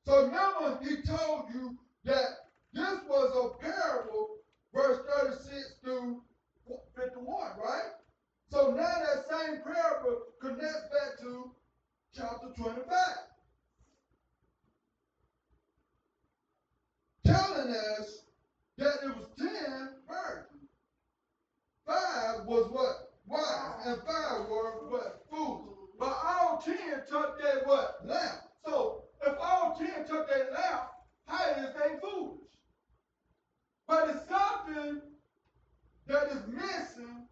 [0.06, 4.38] So remember, he told you that this was a parable,
[4.74, 6.22] verse 36 through
[6.96, 7.92] 51, right?
[8.52, 11.52] So now that same parable connects back to
[12.14, 12.86] chapter 25.
[17.26, 18.22] Telling us
[18.78, 19.48] that it was 10
[20.08, 20.55] virgins.
[21.86, 23.12] Five was what?
[23.28, 23.86] Wise.
[23.86, 25.26] And five were what?
[25.30, 25.76] Foolish.
[26.00, 26.76] But all 10
[27.10, 27.98] took their what?
[28.06, 28.42] Lamp.
[28.66, 30.90] So if all 10 took their lamp,
[31.28, 32.40] how is they foolish?
[33.88, 35.02] But it's something
[36.08, 37.28] that is missing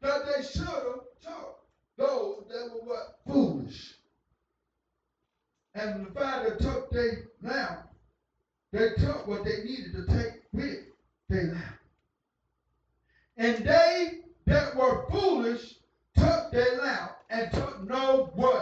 [0.00, 1.58] that they should have taught
[1.96, 3.18] those that were what?
[3.26, 3.94] Foolish.
[5.74, 7.88] And the five that took their lamp,
[8.72, 10.80] they took what they needed to take with
[11.28, 11.81] their lamp.
[13.38, 14.12] And they
[14.46, 15.76] that were foolish
[16.16, 18.61] took their lamp and took no what?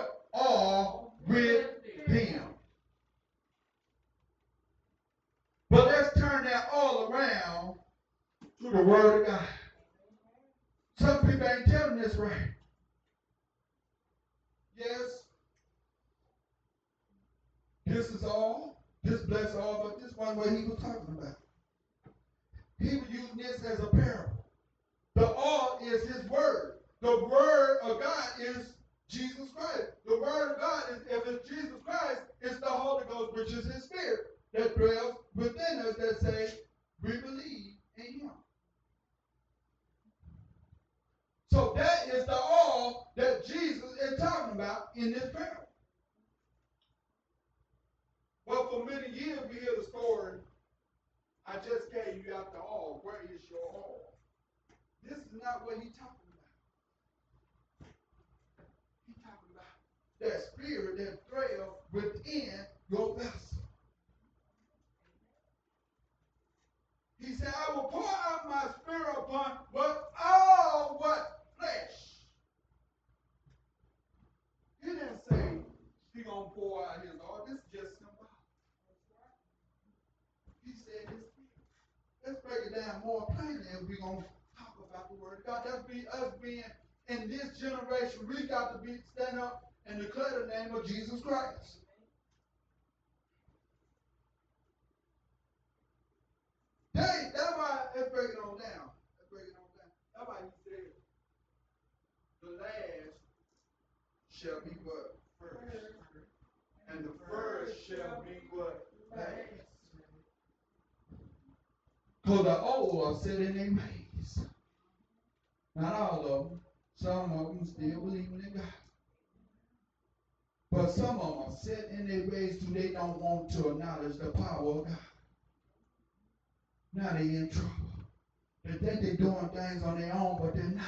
[129.70, 130.84] Things on their own, but they're not.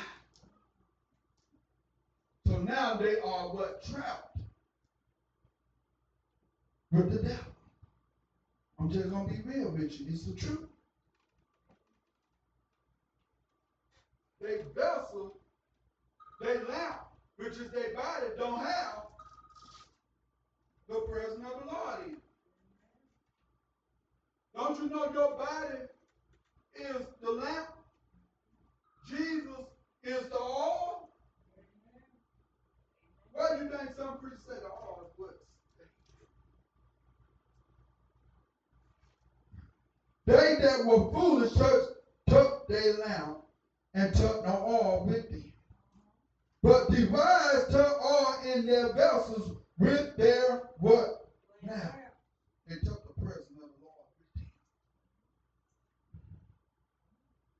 [2.46, 4.38] So now they are what trapped
[6.90, 7.52] with the devil.
[8.78, 10.06] I'm just gonna be real with you.
[10.12, 10.71] It's the truth.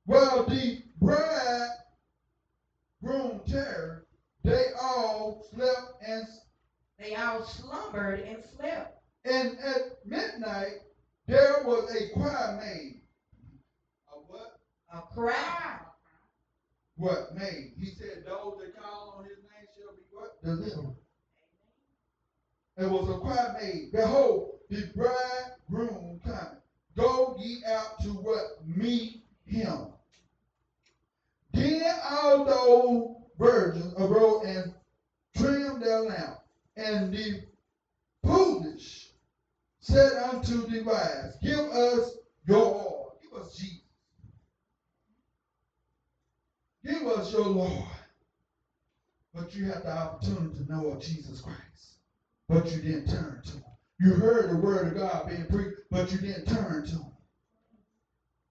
[0.07, 1.71] Well, the bridegroom
[3.47, 4.05] terror,
[4.45, 6.27] they all slept and
[6.99, 8.99] they all slumbered and slept.
[9.25, 10.75] And at midnight
[11.27, 13.01] there was a cry made.
[14.13, 14.49] A what?
[14.93, 15.79] A cry.
[16.97, 17.71] What made?
[17.77, 20.95] He said, "Those that call on His name shall be what delivered."
[22.77, 23.91] It was a cry made.
[23.93, 26.02] Behold, the bridegroom
[36.93, 37.47] And the
[38.25, 39.11] foolish
[39.81, 42.17] said unto the wise, Give us
[42.49, 43.19] your oil.
[43.23, 43.81] Give us Jesus.
[46.85, 47.85] Give us your Lord.
[49.35, 51.99] But you had the opportunity to know of Jesus Christ.
[52.49, 53.63] But you didn't turn to him.
[54.01, 57.13] You heard the word of God being preached, but you didn't turn to him.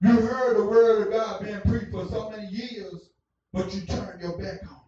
[0.03, 3.11] You heard the word of God being preached for so many years,
[3.55, 4.82] but you turned your back on.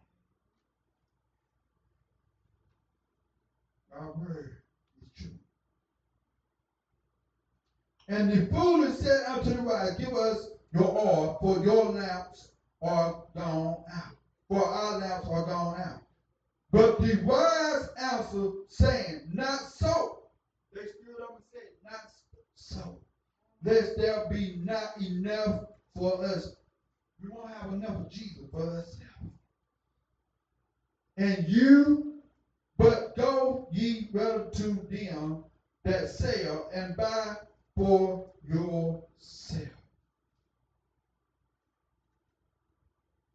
[3.97, 4.57] Our word
[5.01, 5.38] is true.
[8.07, 12.49] And the foolish said unto the wise, Give us your oil, for your lamps
[12.81, 14.15] are gone out.
[14.49, 16.01] For our lamps are gone out.
[16.72, 20.23] But the wise answered, saying, Not so.
[20.73, 22.11] They stood up and said, Not
[22.55, 22.99] so.
[23.63, 25.65] Lest there be not enough
[25.95, 26.55] for us.
[27.23, 28.99] We won't have enough of Jesus for ourselves.
[31.17, 32.15] And you,
[32.77, 35.43] but go ye rather to them
[35.85, 37.38] that sell and buy
[37.76, 39.69] for yourself.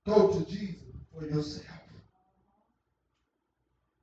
[0.06, 0.84] Go to Jesus
[1.14, 1.64] for yourself.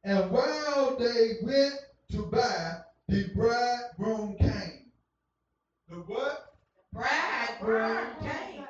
[0.05, 1.75] And while they went
[2.13, 2.77] to buy,
[3.09, 4.91] the bridegroom came.
[5.89, 6.53] The what?
[6.93, 8.65] Bridegroom came.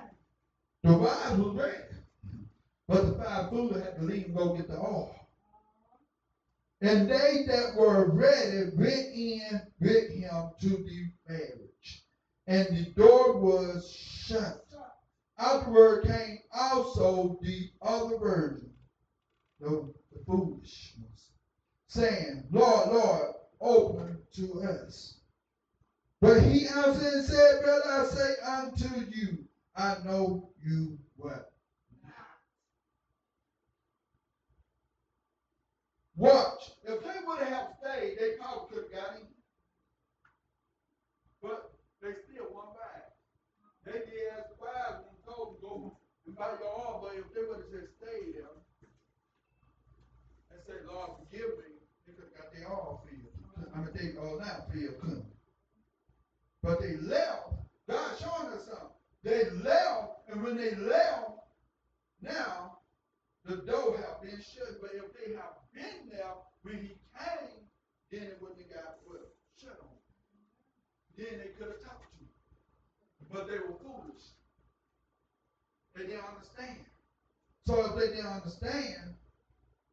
[0.84, 1.84] The wives was ready.
[2.89, 5.11] But the five foolish had to leave and go get the oil.
[6.82, 12.04] And they that were ready went in with him to the marriage.
[12.45, 14.64] And the door was shut.
[15.40, 18.72] Afterward came also the other virgin,
[19.60, 21.32] the, the foolish ones,
[21.88, 25.20] saying, Lord, Lord, open to us.
[26.22, 29.45] But he answered and said, Brother, I say unto you,
[29.76, 31.52] I know you what?
[36.18, 36.72] Watch.
[36.84, 39.27] If they would have stayed, they probably could have got in.
[41.41, 41.72] But
[42.02, 43.14] they still won back.
[43.85, 45.95] They did as the wise one told them, go
[46.26, 48.49] and buy your oil, but if they would have just stayed there
[50.52, 53.72] and said, Lord, forgive me, they could have got their oil filled.
[53.73, 55.26] I mean, they all now filled, couldn't?
[56.64, 57.53] But they left.
[57.88, 58.89] God showing us something.
[59.23, 61.31] They left, and when they left,
[62.22, 62.77] now
[63.48, 64.82] the door have been shut.
[64.82, 67.64] But if they have been there when he came,
[68.11, 69.98] then it wouldn't have got well shut on.
[71.18, 72.30] Then they could have talked to him.
[73.32, 74.24] But they were foolish.
[75.95, 76.86] They didn't understand.
[77.65, 79.15] So if they didn't understand,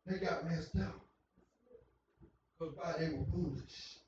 [0.06, 1.00] they got messed up.
[2.58, 3.98] Because why they were foolish.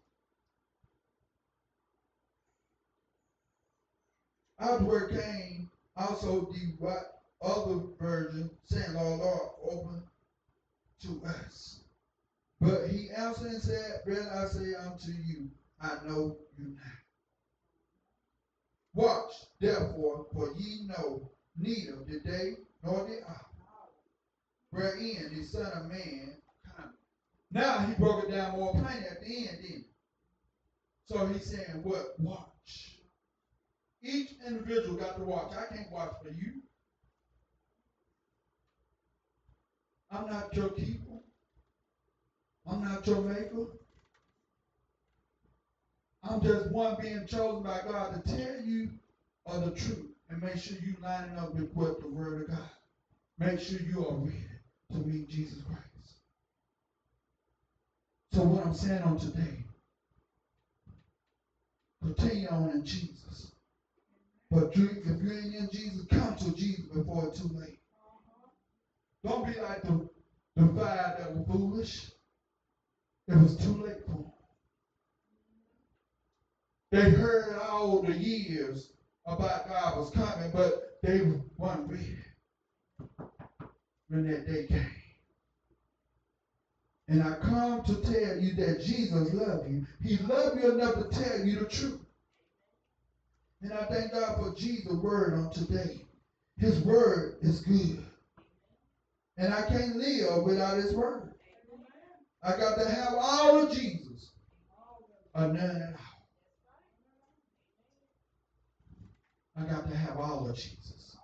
[4.58, 10.02] Afterward came also the what other virgin, saying, Lord, Lord, open
[11.02, 11.80] to us.
[12.60, 15.50] But he answered and said, Brother, I say unto you,
[15.80, 16.96] I know you not.
[18.94, 23.46] Watch, therefore, for ye know neither the day nor the hour
[24.70, 26.36] wherein the Son of Man
[26.76, 26.94] cometh.
[27.50, 29.84] Now he broke it down more plain at the end, he?
[31.06, 32.18] So he's saying, what?
[32.18, 33.00] Watch.
[34.02, 35.52] Each individual got to watch.
[35.52, 36.62] I can't watch for you.
[40.16, 41.20] I'm not your keeper.
[42.66, 43.66] I'm not your maker.
[46.24, 48.90] I'm just one being chosen by God to tell you
[49.46, 52.70] of the truth and make sure you lining up with what the word of God.
[53.40, 54.48] Make sure you are ready
[54.94, 55.84] to meet Jesus Christ.
[58.34, 59.66] So what I'm saying on today,
[62.02, 63.52] continue on in Jesus.
[64.52, 67.78] But if you ain't in Jesus, come to Jesus before it's too late.
[69.26, 70.08] Don't be like the,
[70.54, 72.12] the five that were foolish.
[73.26, 74.32] It was too late for them.
[76.92, 78.92] They heard all the years
[79.26, 81.22] about God was coming, but they
[81.58, 82.16] weren't ready
[84.08, 84.92] when that day came.
[87.08, 89.86] And I come to tell you that Jesus loved you.
[90.00, 92.00] He loved you enough to tell you the truth.
[93.62, 96.04] And I thank God for Jesus' word on today.
[96.58, 98.05] His word is good.
[99.38, 101.34] And I can't live without his word.
[102.42, 104.32] I got to have all of Jesus
[105.34, 106.16] or none at all.
[109.56, 111.16] I got to have all of Jesus.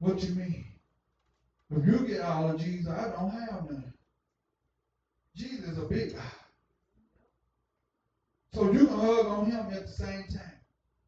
[0.00, 0.64] What you mean?
[1.70, 3.92] If you get all of Jesus, I don't have none.
[5.36, 6.22] Jesus is a big guy.
[8.52, 10.58] So you can hug on him at the same time.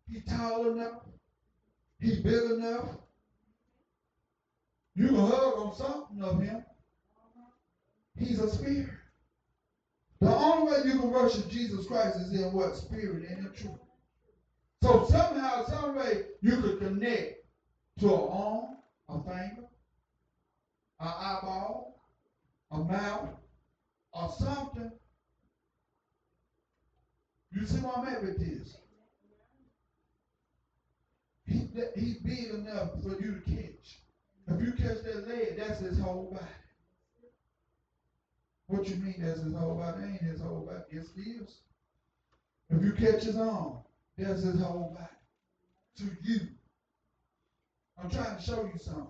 [0.09, 1.03] He's tall enough.
[1.99, 3.02] He's big enough.
[4.95, 6.65] You can hug on something of him.
[8.17, 8.91] He's a spirit.
[10.21, 12.77] The only way you can worship Jesus Christ is in what?
[12.77, 13.79] Spirit and in truth.
[14.83, 17.37] So somehow, some way, you could connect
[18.01, 18.77] to an arm,
[19.09, 19.65] a finger,
[21.01, 22.01] an eyeball,
[22.71, 23.31] a mouth,
[24.13, 24.93] or something.
[27.53, 28.77] You see what I'm at with this?
[31.47, 34.02] He, he's big enough for you to catch.
[34.49, 36.47] If you catch that leg, that's his whole body.
[38.67, 40.03] What you mean that's his whole body?
[40.05, 40.83] Ain't his whole body.
[40.93, 41.59] Yes, it is.
[42.71, 43.79] If you catch his arm,
[44.17, 45.07] that's his whole body.
[45.99, 46.49] To you.
[48.03, 49.07] I'm trying to show you something.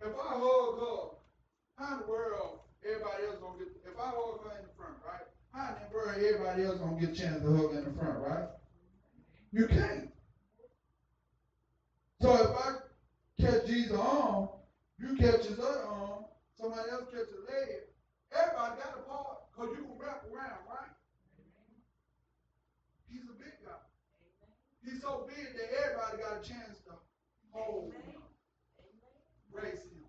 [0.00, 1.16] If I hug her,
[1.76, 4.96] how in the world everybody else gonna get if I hug her in the front,
[5.06, 5.26] right?
[5.52, 8.18] How in the world everybody else gonna get a chance to hug in the front,
[8.18, 8.48] right?
[9.52, 10.10] You can't.
[12.20, 12.81] So if I
[13.42, 14.48] catch Jesus' arm,
[15.02, 17.90] you catch his other arm, somebody else catch his leg,
[18.30, 20.94] everybody got a part because you can wrap around, right?
[23.10, 23.82] He's a big guy.
[24.86, 26.94] He's so big that everybody got a chance to
[27.50, 28.22] hold him,
[29.50, 30.06] embrace him.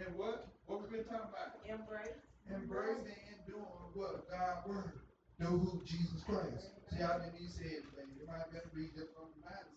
[0.00, 0.48] And what?
[0.64, 1.60] What we been talking about?
[1.68, 2.16] Embrace.
[2.48, 4.24] Embracing and doing what?
[4.32, 4.96] God's word.
[5.38, 6.72] Know who Jesus Christ.
[6.88, 8.16] See, I didn't even say anything.
[8.16, 9.68] It might have been read just from the mind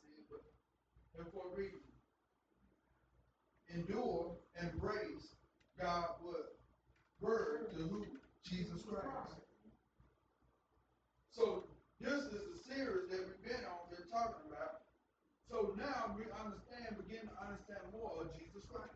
[1.18, 1.80] but for a reason.
[3.73, 5.34] Endure, embrace
[5.80, 6.53] God's word.
[7.22, 8.06] Word to who?
[8.44, 9.40] Jesus Christ.
[11.31, 11.64] So
[11.99, 14.85] this is the series that we've been on, been talking about.
[15.49, 18.94] So now we understand, begin to understand more of Jesus Christ.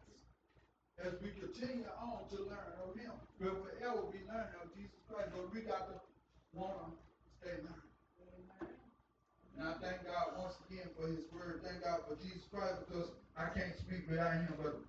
[0.98, 3.14] As we continue on to learn of him.
[3.40, 6.02] We'll forever be learning of Jesus Christ, but we got to
[6.54, 7.87] want to stay learning.
[9.58, 11.62] And I thank God once again for his word.
[11.64, 14.80] Thank God for Jesus Christ because I can't speak without him, but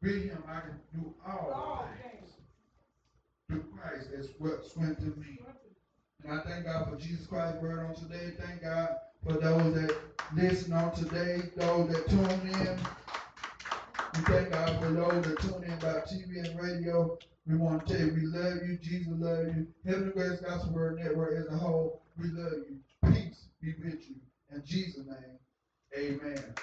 [0.00, 2.30] with him I can do all things.
[3.48, 5.38] Through Christ, that's what strengthens me.
[6.22, 8.32] And I thank God for Jesus Christ's word on today.
[8.38, 9.94] Thank God for those that
[10.34, 12.78] listen on today, those that tune in.
[14.14, 17.18] We thank God for those that tune in by TV and radio.
[17.46, 18.78] We want to tell you we love you.
[18.80, 19.66] Jesus love you.
[19.84, 22.78] Heavenly Grace Gospel Word Network as a whole, we love you.
[23.64, 24.16] Be with you.
[24.54, 25.38] In Jesus' name,
[25.96, 26.54] amen.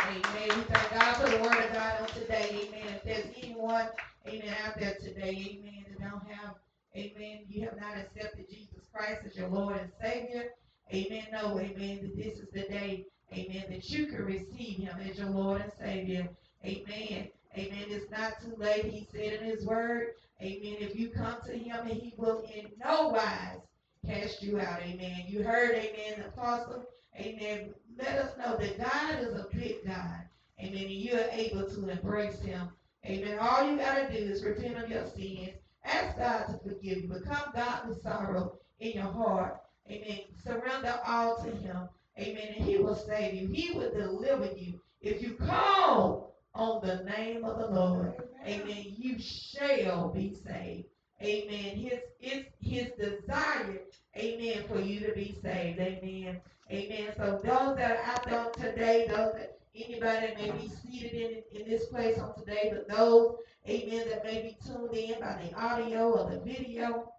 [0.00, 0.58] Amen.
[0.58, 2.66] We thank God for the word of God on today.
[2.66, 2.94] Amen.
[2.96, 3.86] If there's anyone,
[4.26, 6.56] amen, out there today, amen, that don't have,
[6.96, 10.46] amen, you have not accepted Jesus Christ as your Lord and Savior.
[10.92, 11.26] Amen.
[11.30, 15.30] No, amen, that this is the day, amen, that you can receive him as your
[15.30, 16.28] Lord and Savior.
[16.64, 17.28] Amen.
[17.56, 17.84] Amen.
[17.88, 18.86] It's not too late.
[18.86, 20.08] He said in his word,
[20.42, 23.60] amen, if you come to him and he will in no wise
[24.06, 24.80] cast you out.
[24.82, 25.24] Amen.
[25.26, 26.84] You heard, amen, the apostle.
[27.18, 27.74] Amen.
[27.98, 30.20] Let us know that God is a big God.
[30.60, 30.82] Amen.
[30.82, 32.68] And you are able to embrace him.
[33.04, 33.38] Amen.
[33.40, 35.50] All you got to do is repent of your sins.
[35.84, 37.08] Ask God to forgive you.
[37.08, 39.60] Become godly sorrow in your heart.
[39.90, 40.20] Amen.
[40.42, 41.88] Surrender all to him.
[42.18, 42.54] Amen.
[42.56, 43.48] And he will save you.
[43.48, 44.80] He will deliver you.
[45.00, 48.14] If you call on the name of the Lord,
[48.44, 50.86] amen, you shall be saved.
[51.22, 51.76] Amen.
[51.76, 53.80] His, it's his desire,
[54.16, 55.80] amen, for you to be saved.
[55.80, 56.40] Amen.
[56.70, 57.12] Amen.
[57.16, 61.60] So those that are out there today, those that anybody that may be seated in,
[61.60, 63.36] in this place on today, but those,
[63.68, 67.12] amen, that may be tuned in by the audio or the video,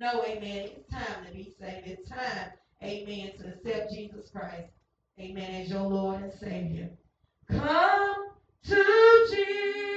[0.00, 1.86] no, amen, it's time to be saved.
[1.86, 2.50] It's time,
[2.82, 4.68] amen, to accept Jesus Christ,
[5.20, 6.90] amen, as your Lord and Savior.
[7.48, 8.28] Come
[8.66, 9.93] to Jesus.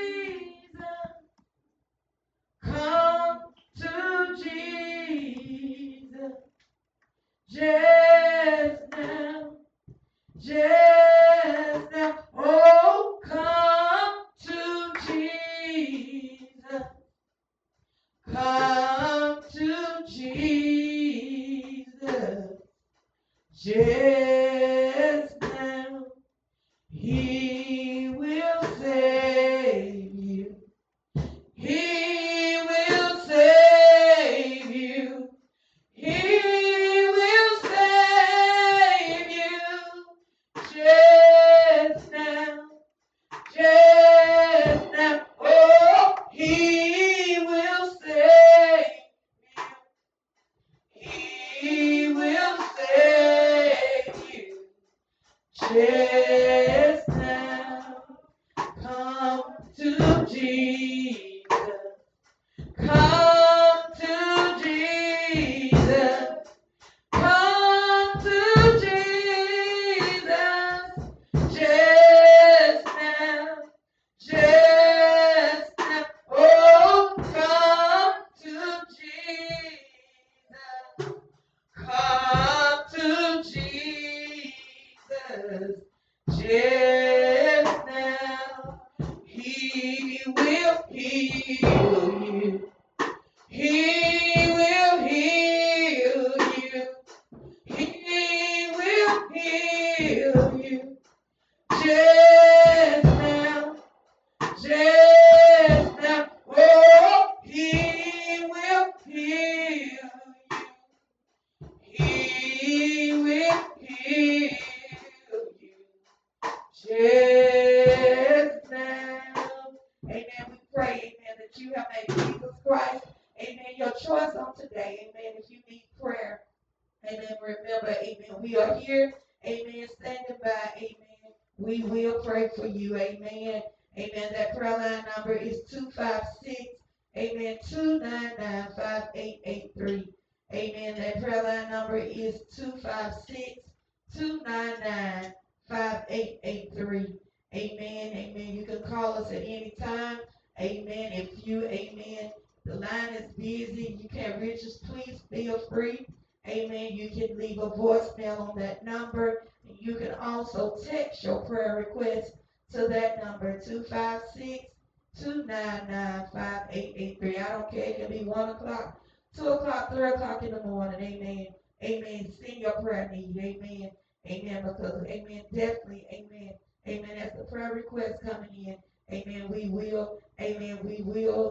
[7.57, 9.53] Just now.
[10.39, 10.96] Just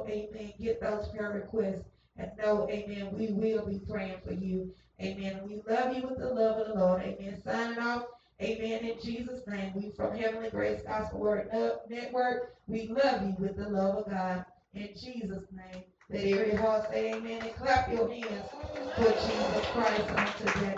[0.09, 1.85] amen, get those prayer requests.
[2.19, 4.73] And know, amen, we will be praying for you.
[5.01, 5.41] Amen.
[5.47, 7.03] We love you with the love of the Lord.
[7.03, 7.41] Amen.
[7.45, 8.07] Signing off.
[8.41, 8.85] Amen.
[8.85, 11.51] In Jesus' name, we from Heavenly Grace Gospel Word
[11.89, 12.55] Network.
[12.67, 14.45] We love you with the love of God.
[14.75, 15.85] In Jesus' name.
[16.09, 18.49] Let every heart say amen and clap your hands
[18.95, 20.77] for Jesus Christ on today.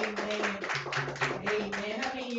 [0.00, 0.56] Amen.
[1.46, 2.00] Amen.
[2.00, 2.34] How many